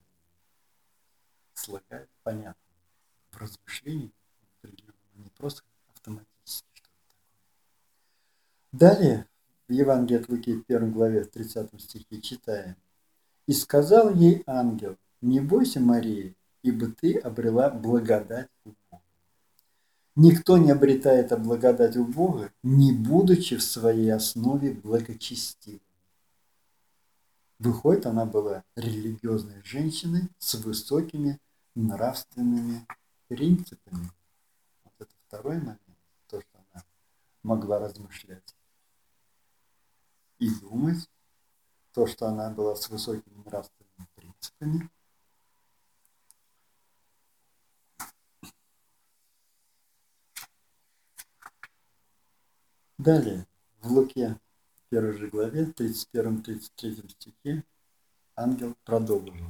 Слагая, 1.54 2.08
понятно, 2.24 2.62
в 3.32 3.38
размышлении 3.38 4.12
не 5.16 5.30
просто 5.38 5.64
автоматически 5.94 6.68
что-то 6.74 6.90
такое. 7.10 7.30
Далее 8.72 9.28
в 9.68 9.72
Евангелии 9.72 10.22
от 10.22 10.30
Луки, 10.30 10.54
в 10.54 10.64
1 10.68 10.92
главе, 10.92 11.24
в 11.24 11.32
30 11.32 11.82
стихе 11.82 12.22
читаем. 12.22 12.76
«И 13.52 13.54
сказал 13.54 14.14
ей 14.16 14.44
ангел, 14.48 14.96
не 15.20 15.42
бойся, 15.42 15.82
Мария, 15.82 16.34
ибо 16.64 16.88
ты 16.88 17.18
обрела 17.18 17.70
благодать 17.70 18.48
у 18.64 18.70
Бога. 18.90 19.04
Никто 20.16 20.58
не 20.58 20.72
обретает 20.72 21.38
благодать 21.38 21.98
у 21.98 22.06
Бога, 22.06 22.54
не 22.64 22.94
будучи 22.94 23.58
в 23.58 23.62
своей 23.62 24.10
основе 24.14 24.72
благочестивым. 24.72 25.82
Выходит, 27.60 28.06
она 28.06 28.26
была 28.26 28.64
религиозной 28.78 29.62
женщиной 29.66 30.30
с 30.38 30.54
высокими 30.54 31.38
нравственными 31.76 32.88
принципами. 33.28 34.10
Вот 34.86 34.94
это 34.98 35.12
второй 35.28 35.58
момент, 35.58 36.00
то, 36.30 36.40
что 36.40 36.58
она 36.72 36.86
могла 37.44 37.80
размышлять 37.80 38.56
и 40.40 40.50
думать, 40.62 41.10
то, 41.94 42.08
что 42.08 42.28
она 42.28 42.50
была 42.50 42.76
с 42.76 42.90
высокими 42.90 43.44
нравственными 43.46 44.08
принципами– 44.16 44.90
Далее, 53.04 53.48
в 53.82 53.92
Луке, 53.92 54.38
первой 54.90 55.18
же 55.18 55.28
главе, 55.28 55.64
31-33 55.76 57.10
стихе, 57.10 57.64
ангел 58.36 58.76
продолжил. 58.84 59.48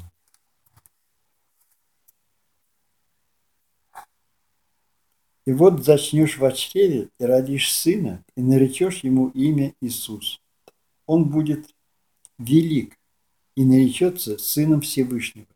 И 5.44 5.52
вот 5.52 5.84
зачнешь 5.84 6.38
в 6.38 6.50
чреве 6.54 7.10
и 7.20 7.26
родишь 7.26 7.76
сына, 7.76 8.24
и 8.38 8.42
наречешь 8.42 9.04
ему 9.04 9.28
имя 9.32 9.76
Иисус. 9.82 10.40
Он 11.06 11.30
будет 11.30 11.76
велик 12.42 12.98
и 13.56 13.66
наречется 13.66 14.38
сыном 14.38 14.82
Всевышнего, 14.82 15.48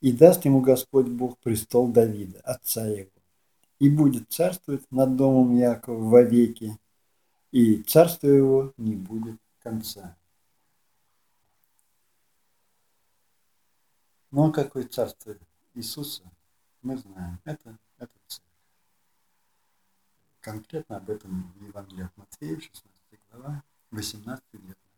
и 0.00 0.12
даст 0.12 0.44
ему 0.44 0.60
Господь 0.60 1.06
Бог 1.06 1.38
престол 1.38 1.88
Давида, 1.88 2.40
отца 2.40 2.86
его, 2.86 3.10
и 3.78 3.88
будет 3.88 4.30
царствовать 4.32 4.90
над 4.90 5.16
домом 5.16 5.56
Якова 5.56 6.02
вовеки, 6.02 6.78
и 7.50 7.82
царство 7.82 8.28
его 8.28 8.72
не 8.76 8.94
будет 8.94 9.38
конца. 9.60 10.16
Ну 14.30 14.48
а 14.48 14.52
какое 14.52 14.84
царство 14.84 15.36
Иисуса, 15.74 16.22
мы 16.82 16.96
знаем. 16.96 17.40
Это, 17.44 17.76
это 17.98 18.12
церковь. 18.28 18.46
Конкретно 20.40 20.96
об 20.96 21.10
этом 21.10 21.52
в 21.56 21.64
Евангелии 21.64 22.04
от 22.04 22.16
Матфея, 22.16 22.58
16 22.58 22.84
глава, 23.32 23.62
18-19 23.90 24.40
стих. 24.50 24.89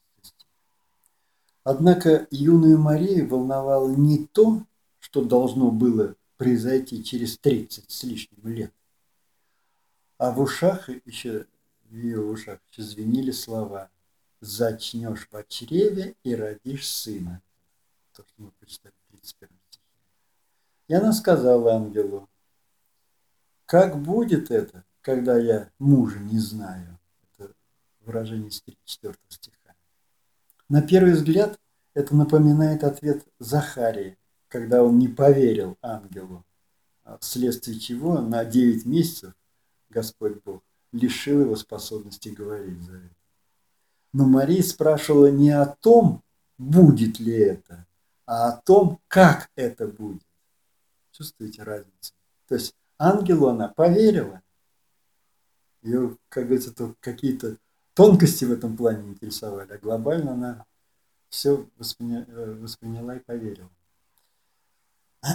Однако 1.64 2.26
юную 2.30 2.78
Марию 2.78 3.28
волновало 3.28 3.90
не 3.94 4.26
то, 4.26 4.64
что 4.98 5.24
должно 5.24 5.70
было 5.70 6.16
произойти 6.36 7.04
через 7.04 7.38
30 7.38 7.90
с 7.90 8.02
лишним 8.02 8.48
лет, 8.48 8.72
а 10.18 10.32
в 10.32 10.40
ушах 10.40 10.88
еще 11.04 11.46
в 11.84 11.94
ее 11.94 12.20
ушах 12.20 12.58
звенели 12.76 13.30
слова 13.30 13.90
«Зачнешь 14.40 15.28
в 15.30 15.44
чреве 15.48 16.16
и 16.24 16.34
родишь 16.34 16.88
сына». 16.88 17.42
То, 18.14 18.22
что 18.22 18.42
мы 18.42 18.50
прочитали 18.52 18.94
в 19.08 19.12
31 19.12 19.56
стихе. 19.68 19.84
И 20.88 20.94
она 20.94 21.12
сказала 21.12 21.74
ангелу, 21.74 22.28
«Как 23.66 24.00
будет 24.00 24.50
это, 24.50 24.84
когда 25.00 25.36
я 25.38 25.70
мужа 25.78 26.18
не 26.18 26.38
знаю?» 26.38 26.98
Это 27.36 27.52
выражение 28.00 28.48
из 28.48 28.60
34 28.62 29.16
стиха. 29.28 29.61
На 30.68 30.82
первый 30.82 31.12
взгляд 31.12 31.58
это 31.94 32.14
напоминает 32.16 32.84
ответ 32.84 33.26
Захарии, 33.38 34.16
когда 34.48 34.82
он 34.82 34.98
не 34.98 35.08
поверил 35.08 35.76
ангелу 35.82 36.44
вследствие 37.20 37.78
чего 37.78 38.20
на 38.20 38.44
9 38.44 38.86
месяцев 38.86 39.34
Господь 39.90 40.42
Бог 40.44 40.62
лишил 40.92 41.40
его 41.40 41.56
способности 41.56 42.28
говорить 42.28 42.82
за 42.82 42.96
это. 42.96 43.16
Но 44.12 44.26
Мария 44.26 44.62
спрашивала 44.62 45.30
не 45.30 45.50
о 45.50 45.66
том, 45.66 46.22
будет 46.58 47.18
ли 47.18 47.32
это, 47.32 47.86
а 48.26 48.48
о 48.48 48.56
том, 48.62 49.00
как 49.08 49.50
это 49.56 49.86
будет. 49.86 50.22
Чувствуете 51.12 51.62
разницу? 51.62 52.12
То 52.46 52.54
есть 52.54 52.74
ангелу 52.98 53.48
она 53.48 53.68
поверила. 53.68 54.42
Ее, 55.82 56.16
как 56.28 56.44
говорится, 56.44 56.94
какие-то 57.00 57.56
тонкости 57.94 58.44
в 58.44 58.52
этом 58.52 58.76
плане 58.76 59.10
интересовали, 59.10 59.72
а 59.72 59.78
глобально 59.78 60.32
она 60.32 60.66
все 61.28 61.66
восприня... 61.78 62.26
Э, 62.28 62.52
восприняла 62.60 63.16
и 63.16 63.20
поверила. 63.20 63.70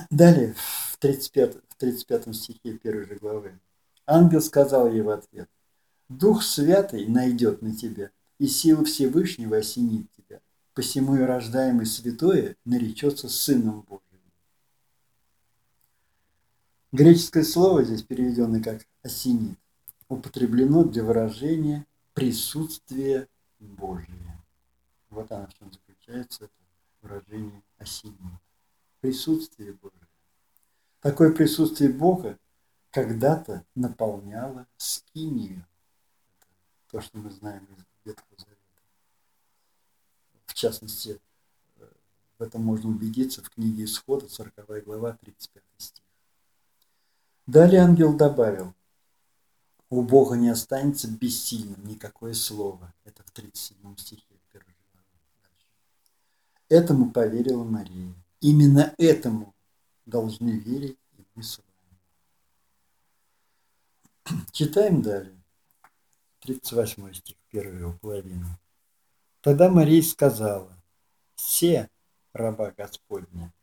Далее, 0.10 0.54
в 0.58 0.98
35, 1.00 1.56
в 1.70 1.76
35 1.78 2.36
стихе 2.36 2.78
первой 2.78 3.06
же 3.06 3.16
главы. 3.16 3.60
Ангел 4.06 4.42
сказал 4.42 4.92
ей 4.92 5.02
в 5.02 5.10
ответ, 5.10 5.50
«Дух 6.10 6.44
Святый 6.44 7.08
найдет 7.08 7.62
на 7.62 7.76
тебя, 7.76 8.12
и 8.38 8.48
сила 8.48 8.86
Всевышнего 8.86 9.58
осенит 9.58 10.08
тебя. 10.12 10.40
Посему 10.74 11.16
и 11.16 11.22
рождаемый 11.22 11.86
святое 11.86 12.56
наречется 12.66 13.30
Сыном 13.30 13.82
Божьим». 13.82 14.04
Греческое 16.92 17.44
слово 17.44 17.84
здесь 17.84 18.04
переведенное 18.04 18.62
как 18.62 18.86
«осенит» 19.04 19.58
употреблено 20.10 20.84
для 20.84 21.04
выражения 21.04 21.86
присутствия 22.18 23.30
Божия. 23.60 24.44
Вот 25.12 25.32
оно 25.32 25.46
в 25.46 25.54
чем 25.54 25.72
заключается, 25.72 26.46
это 26.46 26.54
выражение 27.04 27.62
«осенит» 27.78 28.42
присутствие 29.02 29.74
Божие. 29.74 30.08
Такое 31.00 31.32
присутствие 31.32 31.94
Бога 31.94 32.40
когда-то 32.90 33.64
наполняло 33.76 34.66
скинию. 34.78 35.64
То, 36.90 37.02
что 37.02 37.20
мы 37.20 37.30
знаем 37.30 37.66
из 37.66 37.86
Ветхого 38.04 38.36
Завета. 38.36 38.62
В 40.48 40.56
частности, 40.56 41.20
в 42.40 42.42
этом 42.42 42.64
можно 42.64 42.90
убедиться 42.90 43.44
в 43.44 43.52
книге 43.52 43.84
Исхода, 43.84 44.28
40 44.28 44.84
глава, 44.86 45.14
35 45.22 45.64
стих. 45.78 46.04
Далее 47.46 47.82
ангел 47.82 48.18
добавил, 48.18 48.74
у 49.90 50.02
Бога 50.02 50.36
не 50.36 50.50
останется 50.50 51.10
бессильным 51.10 51.86
никакое 51.86 52.34
слово. 52.34 52.94
Это 53.06 53.24
в 53.24 53.32
37 53.32 53.96
стихе. 53.98 54.38
Этому 56.70 57.12
поверила 57.12 57.64
Мария. 57.64 58.14
Именно 58.42 58.94
этому 58.98 59.56
должны 60.06 60.52
верить 60.52 61.00
и 61.18 61.26
мы 61.34 61.44
с 61.44 61.62
вами. 64.26 64.42
Читаем 64.52 65.02
далее. 65.02 65.42
38 66.42 67.14
стих, 67.14 67.38
первую 67.50 67.98
половину. 68.00 68.48
Тогда 69.42 69.70
Мария 69.70 70.02
сказала, 70.02 70.72
все 71.36 71.90
раба 72.34 72.72
Господня, 72.72 73.54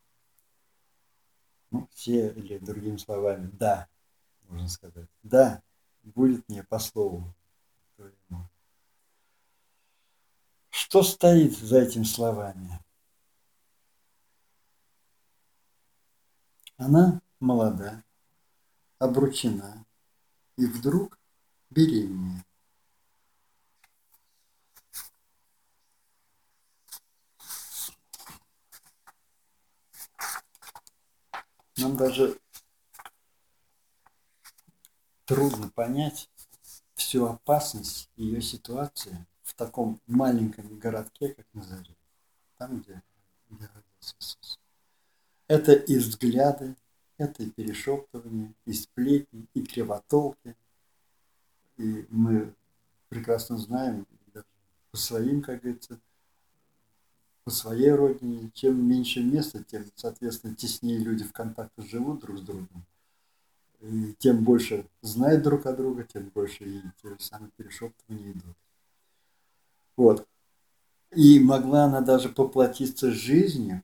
ну, 1.71 1.89
все, 1.93 2.31
или 2.31 2.59
другими 2.59 2.97
словами, 2.97 3.51
да, 3.53 3.89
можно 4.49 4.69
сказать, 4.69 5.09
да, 5.23 5.63
будет 6.05 6.49
мне 6.49 6.63
по 6.63 6.79
слову. 6.79 7.35
Что 10.71 11.03
стоит 11.03 11.57
за 11.57 11.81
этими 11.81 12.05
словами? 12.05 12.81
Она 16.77 17.21
молода, 17.41 18.05
обручена 18.99 19.87
и 20.57 20.67
вдруг 20.67 21.19
беременная. 21.71 22.45
Нам 31.77 31.97
даже 31.97 32.39
трудно 35.25 35.69
понять 35.71 36.29
всю 36.95 37.27
опасность 37.27 38.09
ее 38.17 38.41
ситуации 38.41 39.27
в 39.43 39.55
таком 39.55 40.01
маленьком 40.07 40.79
городке, 40.79 41.35
как 41.35 41.47
Назарет, 41.53 41.97
там, 42.59 42.81
где, 42.81 43.03
где 43.51 43.67
родился 43.67 44.15
Иисус. 44.21 44.59
Это 45.47 45.73
и 45.73 45.97
взгляды, 45.99 46.77
это 47.19 47.43
и 47.43 47.51
перешептывание, 47.51 48.55
и 48.65 48.73
сплетни, 48.73 49.47
и 49.55 49.63
кривотолки. 49.63 50.57
И 51.77 52.07
мы 52.11 52.55
прекрасно 53.09 53.59
знаем, 53.59 54.07
даже 54.33 54.47
по 54.91 54.97
своим, 54.97 55.43
как 55.43 55.61
говорится, 55.61 56.01
по 57.45 57.51
своей 57.51 57.91
родине, 57.91 58.51
чем 58.55 58.89
меньше 58.89 59.23
места, 59.23 59.63
тем, 59.63 59.85
соответственно, 59.97 60.55
теснее 60.55 60.99
люди 60.99 61.25
в 61.25 61.33
контактах 61.33 61.87
живут 61.87 62.21
друг 62.21 62.39
с 62.39 62.41
другом. 62.41 62.87
И 63.81 64.15
тем 64.19 64.45
больше 64.45 64.87
знают 65.03 65.43
друг 65.43 65.67
о 65.67 65.73
друга, 65.73 66.05
тем 66.05 66.31
больше 66.35 66.65
и 66.65 66.83
те 67.03 67.09
же 67.11 67.17
самые 67.19 67.51
перешептывания 67.57 68.33
идут. 68.33 68.57
Вот. 69.97 70.27
И 71.11 71.39
могла 71.39 71.85
она 71.85 72.01
даже 72.01 72.29
поплатиться 72.29 73.13
жизнью 73.13 73.83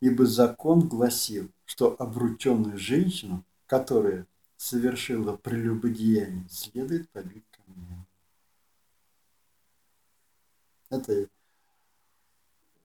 ибо 0.00 0.26
закон 0.26 0.88
гласил, 0.88 1.50
что 1.64 1.96
обрученную 1.98 2.78
женщину, 2.78 3.44
которая 3.66 4.26
совершила 4.56 5.36
прелюбодеяние, 5.36 6.48
следует 6.48 7.08
побить 7.10 7.44
камнем. 7.50 8.06
Это 10.90 11.28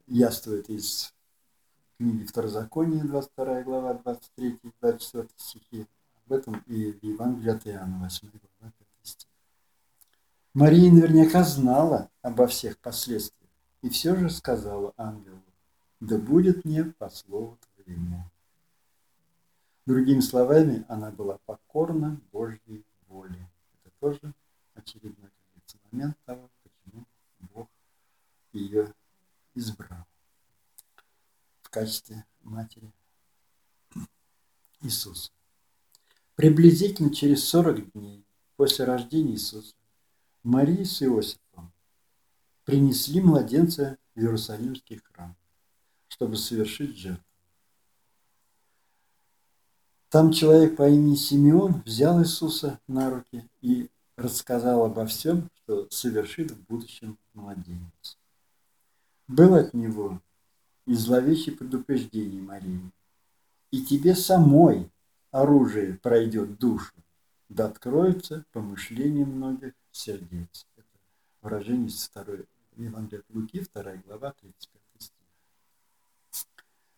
яствует 0.06 0.68
из 0.68 1.14
книги 1.96 2.24
Второзакония, 2.26 3.04
22 3.04 3.62
глава, 3.62 4.00
23-24 4.36 5.30
стихи. 5.36 5.86
Об 6.26 6.32
этом 6.32 6.62
и 6.66 6.92
в 6.92 7.02
Евангелии 7.02 7.50
от 7.50 7.66
Иоанна, 7.66 7.98
8 7.98 8.28
глава, 8.30 8.72
5 8.78 8.88
стих. 9.02 9.28
Мария 10.54 10.90
наверняка 10.90 11.42
знала 11.44 12.10
обо 12.22 12.46
всех 12.46 12.78
последствиях 12.78 13.50
и 13.82 13.90
все 13.90 14.16
же 14.16 14.30
сказала 14.30 14.94
ангелу, 14.96 15.42
да 16.00 16.16
будет 16.16 16.64
мне 16.64 16.84
по 16.84 17.10
слову 17.10 17.58
твоему. 17.76 18.24
Другими 19.84 20.20
словами, 20.20 20.86
она 20.88 21.10
была 21.10 21.38
покорна 21.44 22.18
Божьей 22.32 22.84
воле. 23.06 23.50
Это 23.82 23.92
тоже 24.00 24.32
очередной 24.74 25.30
момент 25.94 26.16
того, 26.24 26.50
почему 26.62 27.06
Бог 27.52 27.68
ее 28.52 28.92
избрал 29.54 30.04
в 31.62 31.70
качестве 31.70 32.24
матери 32.42 32.92
Иисуса. 34.80 35.30
Приблизительно 36.34 37.14
через 37.14 37.44
40 37.44 37.92
дней 37.92 38.24
после 38.56 38.84
рождения 38.84 39.32
Иисуса 39.32 39.74
Мария 40.42 40.84
с 40.84 41.02
Иосифом 41.02 41.72
принесли 42.64 43.20
младенца 43.20 43.96
в 44.14 44.20
Иерусалимский 44.20 45.00
храм 45.04 45.36
чтобы 46.14 46.36
совершить 46.36 46.96
жертву. 46.96 47.24
Там 50.10 50.30
человек 50.30 50.76
по 50.76 50.88
имени 50.88 51.16
Симеон 51.16 51.82
взял 51.84 52.22
Иисуса 52.22 52.78
на 52.86 53.10
руки 53.10 53.44
и 53.62 53.90
рассказал 54.16 54.84
обо 54.84 55.06
всем, 55.06 55.50
что 55.56 55.88
совершит 55.90 56.52
в 56.52 56.66
будущем 56.66 57.18
младенец. 57.32 58.16
Был 59.26 59.54
от 59.54 59.74
него 59.74 60.20
и 60.86 60.94
зловещее 60.94 61.56
предупреждение 61.56 62.40
Марии. 62.40 62.92
И 63.72 63.84
тебе 63.84 64.14
самой 64.14 64.88
оружие 65.34 65.94
пройдет 65.94 66.58
душу, 66.58 66.94
да 67.48 67.66
откроется 67.66 68.44
помышление 68.52 69.26
многих 69.26 69.72
сердец. 69.90 70.66
Это 70.76 70.86
выражение 71.42 71.88
из 71.88 72.08
2 72.14 72.24
Евангелия 72.76 73.20
от 73.20 73.34
Луки, 73.34 73.66
2 73.72 73.82
глава, 74.06 74.32
35 74.40 75.12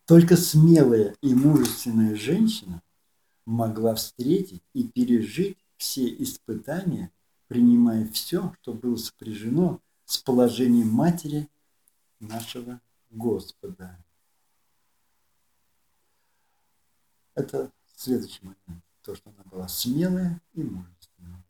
только 0.07 0.37
смелая 0.37 1.17
и 1.21 1.35
мужественная 1.35 2.15
женщина 2.15 2.81
могла 3.45 3.95
встретить 3.97 4.63
и 4.73 4.87
пережить 4.87 5.59
все 5.77 6.07
испытания, 6.23 7.11
принимая 7.49 8.07
все, 8.07 8.55
что 8.61 8.73
было 8.73 8.97
сопряжено 8.97 9.81
с 10.05 10.19
положением 10.19 10.91
матери 10.91 11.49
нашего 12.21 12.81
Господа. 13.11 13.99
Это 17.35 17.73
следующий 17.97 18.41
момент. 18.43 18.85
То, 19.03 19.15
что 19.15 19.31
она 19.31 19.43
была 19.45 19.69
смелая 19.69 20.41
и 20.55 20.63
мужественная. 20.63 21.45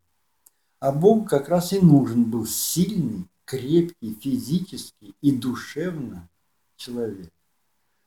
А 0.79 0.91
Бог 0.91 1.29
как 1.29 1.49
раз 1.49 1.73
и 1.73 1.79
нужен 1.79 2.29
был 2.29 2.45
сильный, 2.45 3.27
крепкий, 3.45 4.13
физически 4.13 5.15
и 5.21 5.31
душевно 5.31 6.29
человек. 6.75 7.31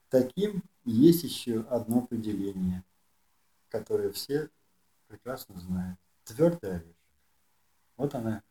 Таким 0.09 0.63
есть 0.85 1.25
еще 1.25 1.61
одно 1.71 2.01
определение. 2.01 2.85
которое 3.71 4.11
все 4.11 4.51
прекрасно 5.07 5.59
знают. 5.61 5.99
Твердый 6.25 6.71
орешек. 6.71 6.97
Вот 7.97 8.15
она 8.15 8.43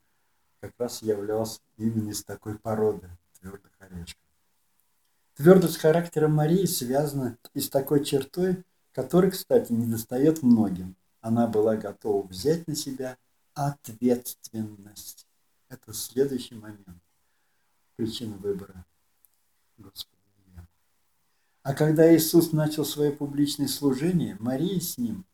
как 0.59 0.73
раз 0.77 1.01
являлась 1.01 1.61
именно 1.77 2.09
из 2.09 2.23
такой 2.23 2.57
породы 2.57 3.09
твердых 3.39 3.71
орешков. 3.79 4.21
Твердость 5.35 5.77
характера 5.77 6.27
Марии 6.27 6.65
связана 6.65 7.37
и 7.53 7.59
с 7.59 7.69
такой 7.69 8.03
чертой, 8.03 8.63
которой, 8.91 9.31
кстати, 9.31 9.71
не 9.71 9.85
достает 9.85 10.43
многим. 10.43 10.95
Она 11.21 11.47
была 11.47 11.75
готова 11.75 12.25
взять 12.27 12.67
на 12.67 12.75
себя 12.75 13.17
ответственность. 13.53 15.27
Это 15.67 15.93
следующий 15.93 16.55
момент. 16.55 17.03
Причина 17.95 18.37
выбора 18.37 18.85
Господа. 19.77 20.19
А 21.61 21.73
когда 21.73 22.15
Иисус 22.15 22.51
начал 22.51 22.85
свое 22.85 23.11
публичное 23.11 23.67
служение, 23.67 24.37
Мария 24.39 24.79
с 24.79 24.97
ним, 24.97 25.25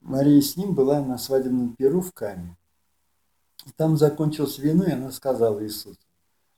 Мария 0.00 0.40
с 0.40 0.56
ним 0.56 0.74
была 0.74 1.04
на 1.04 1.18
свадебном 1.18 1.76
перу 1.76 2.00
в 2.00 2.12
Каме. 2.12 2.56
И 3.66 3.70
там 3.72 3.98
закончилось 3.98 4.58
вино, 4.58 4.84
и 4.84 4.92
она 4.92 5.10
сказала 5.10 5.62
Иисусу, 5.62 5.98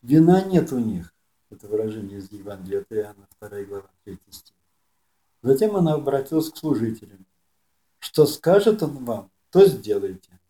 вина 0.02 0.44
нет 0.44 0.70
у 0.72 0.78
них. 0.78 1.12
Это 1.50 1.66
выражение 1.66 2.18
из 2.18 2.30
Евангелия 2.30 2.82
от 2.82 2.92
Иоанна, 2.92 3.26
2 3.40 3.64
глава, 3.64 3.90
3 4.04 4.18
стих. 4.30 4.54
Затем 5.42 5.76
она 5.76 5.94
обратилась 5.94 6.50
к 6.50 6.56
служителям. 6.56 7.26
Что 7.98 8.26
скажет 8.26 8.82
он 8.82 9.04
вам, 9.04 9.30
то 9.50 9.66
сделайте. 9.66 10.40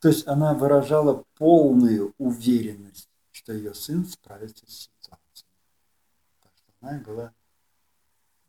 То 0.00 0.08
есть 0.08 0.26
она 0.26 0.54
выражала 0.54 1.24
полную 1.36 2.14
уверенность, 2.18 3.08
что 3.30 3.52
ее 3.52 3.74
сын 3.74 4.06
справится 4.06 4.64
с 4.66 4.88
ситуацией. 4.88 5.48
Так 6.42 6.52
что 6.56 6.72
она 6.80 6.98
была 7.00 7.34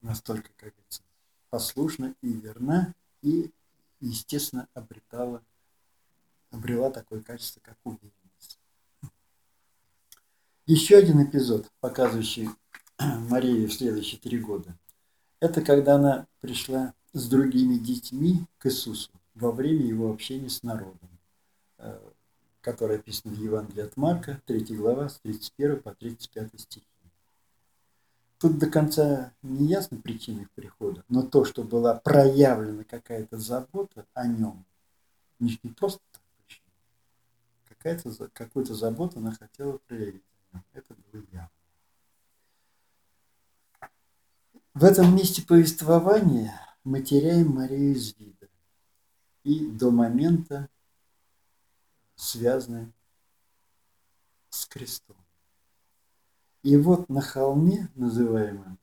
настолько, 0.01 0.49
как 0.55 0.73
говорится, 0.73 1.01
послушна 1.49 2.15
и 2.21 2.31
верна, 2.31 2.93
и, 3.21 3.51
естественно, 3.99 4.67
обретала, 4.73 5.43
обрела 6.51 6.91
такое 6.91 7.21
качество, 7.21 7.59
как 7.61 7.77
уверенность. 7.83 8.59
Еще 10.65 10.97
один 10.97 11.23
эпизод, 11.23 11.71
показывающий 11.79 12.49
Марию 12.99 13.67
в 13.67 13.73
следующие 13.73 14.19
три 14.19 14.39
года, 14.39 14.77
это 15.39 15.61
когда 15.61 15.95
она 15.95 16.27
пришла 16.41 16.93
с 17.13 17.27
другими 17.27 17.75
детьми 17.75 18.45
к 18.57 18.67
Иисусу 18.67 19.11
во 19.35 19.51
время 19.51 19.85
его 19.85 20.11
общения 20.11 20.49
с 20.49 20.63
народом, 20.63 21.09
э, 21.77 21.99
которое 22.61 22.99
описано 22.99 23.33
в 23.33 23.39
Евангелии 23.39 23.83
от 23.83 23.97
Марка, 23.97 24.41
3 24.45 24.75
глава, 24.75 25.09
с 25.09 25.19
31 25.19 25.81
по 25.81 25.93
35 25.93 26.59
стихи. 26.59 26.85
Тут 28.39 28.59
до 28.59 28.69
конца 28.69 29.33
не 29.41 29.67
ясна 29.67 29.97
причина 29.97 30.41
их 30.41 30.51
прихода, 30.51 31.03
но 31.09 31.23
то, 31.23 31.43
что 31.43 31.63
была 31.63 31.95
проявлена 31.95 32.83
какая-то 32.83 33.37
забота 33.37 34.05
о 34.13 34.27
нем, 34.27 34.63
не, 35.39 35.57
просто 35.75 35.99
так 36.11 36.21
какая-то, 37.69 38.29
какую-то 38.33 38.75
заботу 38.75 39.19
она 39.19 39.31
хотела 39.31 39.77
проявить 39.87 40.23
о 40.51 40.57
нем. 40.57 40.63
Это 40.73 40.93
было 41.11 41.23
явно. 41.31 41.49
В 44.79 44.83
этом 44.83 45.15
месте 45.15 45.41
повествования 45.41 46.53
мы 46.83 47.01
теряем 47.01 47.49
Марию 47.49 47.95
из 47.95 48.15
вида 48.15 48.47
и 49.43 49.65
до 49.65 49.89
момента 49.89 50.69
связаны 52.15 52.93
с 54.51 54.67
крестом. 54.67 55.17
И 56.61 56.77
вот 56.77 57.09
на 57.09 57.21
холме, 57.21 57.89
называемом 57.95 58.77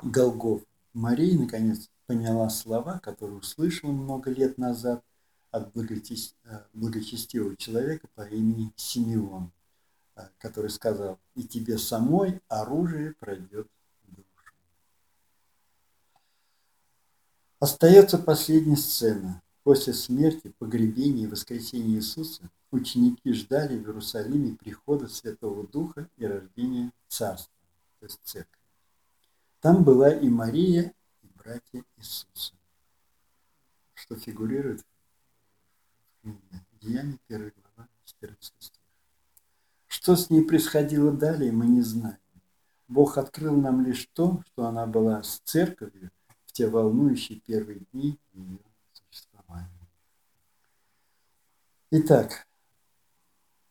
Голгоф, 0.00 0.62
Мария 0.92 1.36
наконец 1.36 1.90
поняла 2.06 2.48
слова, 2.48 3.00
которые 3.00 3.38
услышала 3.38 3.90
много 3.90 4.30
лет 4.30 4.58
назад 4.58 5.02
от 5.50 5.72
благочестивого 5.72 7.56
человека 7.56 8.06
по 8.14 8.28
имени 8.28 8.72
Симеон, 8.76 9.50
который 10.38 10.70
сказал, 10.70 11.18
и 11.34 11.42
тебе 11.42 11.78
самой 11.78 12.40
оружие 12.46 13.14
пройдет 13.18 13.68
Остается 17.60 18.18
последняя 18.18 18.76
сцена. 18.76 19.42
После 19.64 19.92
смерти, 19.92 20.54
погребения 20.58 21.24
и 21.24 21.26
воскресения 21.26 21.96
Иисуса 21.96 22.48
ученики 22.70 23.32
ждали 23.32 23.76
в 23.76 23.82
Иерусалиме 23.82 24.54
прихода 24.54 25.08
Святого 25.08 25.66
Духа 25.66 26.08
и 26.16 26.24
рождения 26.24 26.92
Царства, 27.08 27.52
то 27.98 28.06
есть 28.06 28.20
Церкви. 28.22 28.62
Там 29.60 29.82
была 29.82 30.10
и 30.10 30.28
Мария, 30.28 30.94
и 31.22 31.26
братья 31.36 31.82
Иисуса, 31.96 32.54
что 33.94 34.14
фигурирует 34.14 34.80
в 34.80 36.22
книге 36.22 36.64
Деяния 36.80 37.18
1 37.28 37.52
глава 37.56 37.88
14 38.04 38.54
стих. 38.60 38.80
Что 39.88 40.14
с 40.14 40.30
ней 40.30 40.44
происходило 40.44 41.10
далее, 41.10 41.50
мы 41.50 41.66
не 41.66 41.82
знаем. 41.82 42.18
Бог 42.86 43.18
открыл 43.18 43.56
нам 43.56 43.84
лишь 43.84 44.08
то, 44.12 44.42
что 44.46 44.66
она 44.66 44.86
была 44.86 45.24
с 45.24 45.40
церковью 45.44 46.10
те 46.58 46.66
волнующие 46.66 47.38
первые 47.38 47.78
дни 47.92 48.18
ее 48.32 48.58
существования. 48.92 49.88
Итак, 51.92 52.48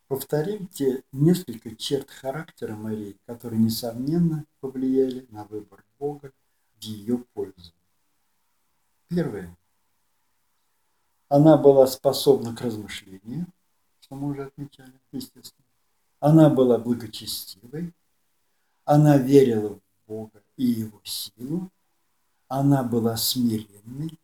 повторим 0.08 0.70
те 0.70 1.04
несколько 1.12 1.76
черт 1.76 2.10
характера 2.10 2.78
Марии, 2.78 3.20
которые, 3.26 3.62
несомненно, 3.62 4.46
повлияли 4.62 5.28
на 5.32 5.44
выбор 5.44 5.84
Бога 6.00 6.32
в 6.80 6.82
ее 6.82 7.18
пользу. 7.34 7.74
Первое. 9.10 9.54
Она 11.28 11.58
была 11.58 11.88
способна 11.88 12.56
к 12.56 12.62
размышлению, 12.62 13.48
что 14.00 14.16
мы 14.16 14.30
уже 14.30 14.46
отмечали, 14.46 14.94
естественно. 15.12 15.68
Она 16.22 16.50
была 16.50 16.78
благочестивой, 16.78 17.94
она 18.86 19.18
верила 19.18 19.76
в 19.76 20.08
Бога 20.08 20.42
и 20.56 20.64
Его 20.64 21.02
силу, 21.04 21.70
она 22.48 22.84
была 22.84 23.18
смиренной, 23.18 24.20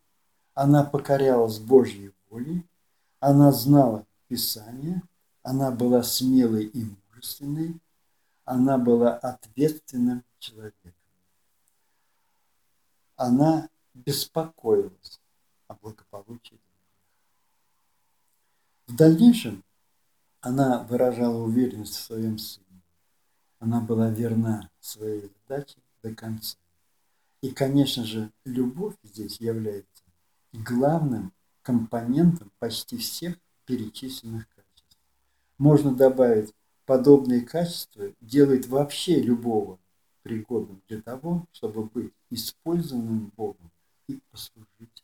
она 0.54 0.84
покорялась 0.84 1.60
Божьей 1.60 2.14
воле, 2.30 2.64
она 3.20 3.52
знала 3.52 4.06
Писание, 4.28 5.02
она 5.42 5.72
была 5.72 6.04
смелой 6.04 6.66
и 6.66 6.86
мужественной, 6.86 7.80
она 8.46 8.78
была 8.78 9.16
ответственным 9.18 10.24
человеком. 10.40 10.94
Она 13.16 13.70
беспокоилась 13.94 15.20
о 15.68 15.76
благополучии 15.76 16.60
В 18.88 18.96
дальнейшем 18.96 19.64
она 20.42 20.84
выражала 20.84 21.44
уверенность 21.44 21.96
в 21.96 22.04
своем 22.04 22.38
сыне. 22.38 22.82
Она 23.60 23.80
была 23.80 24.10
верна 24.10 24.70
своей 24.82 25.32
задаче 25.48 25.78
до 26.02 26.14
конца. 26.14 26.58
И, 27.43 27.51
конечно 27.51 28.06
же, 28.06 28.32
любовь 28.45 28.95
здесь 29.03 29.41
является 29.41 30.06
главным 30.53 31.34
компонентом 31.62 32.49
почти 32.58 32.97
всех 32.97 33.36
перечисленных 33.65 34.47
качеств. 34.47 34.97
Можно 35.58 35.93
добавить, 35.93 36.53
подобные 36.86 37.41
качества 37.41 38.13
делают 38.21 38.67
вообще 38.67 39.21
любого 39.21 39.77
пригодным 40.21 40.82
для 40.88 41.01
того, 41.01 41.45
чтобы 41.51 41.84
быть 41.84 42.13
использованным 42.29 43.34
Богом 43.36 43.71
и 44.08 44.21
послужить. 44.32 45.03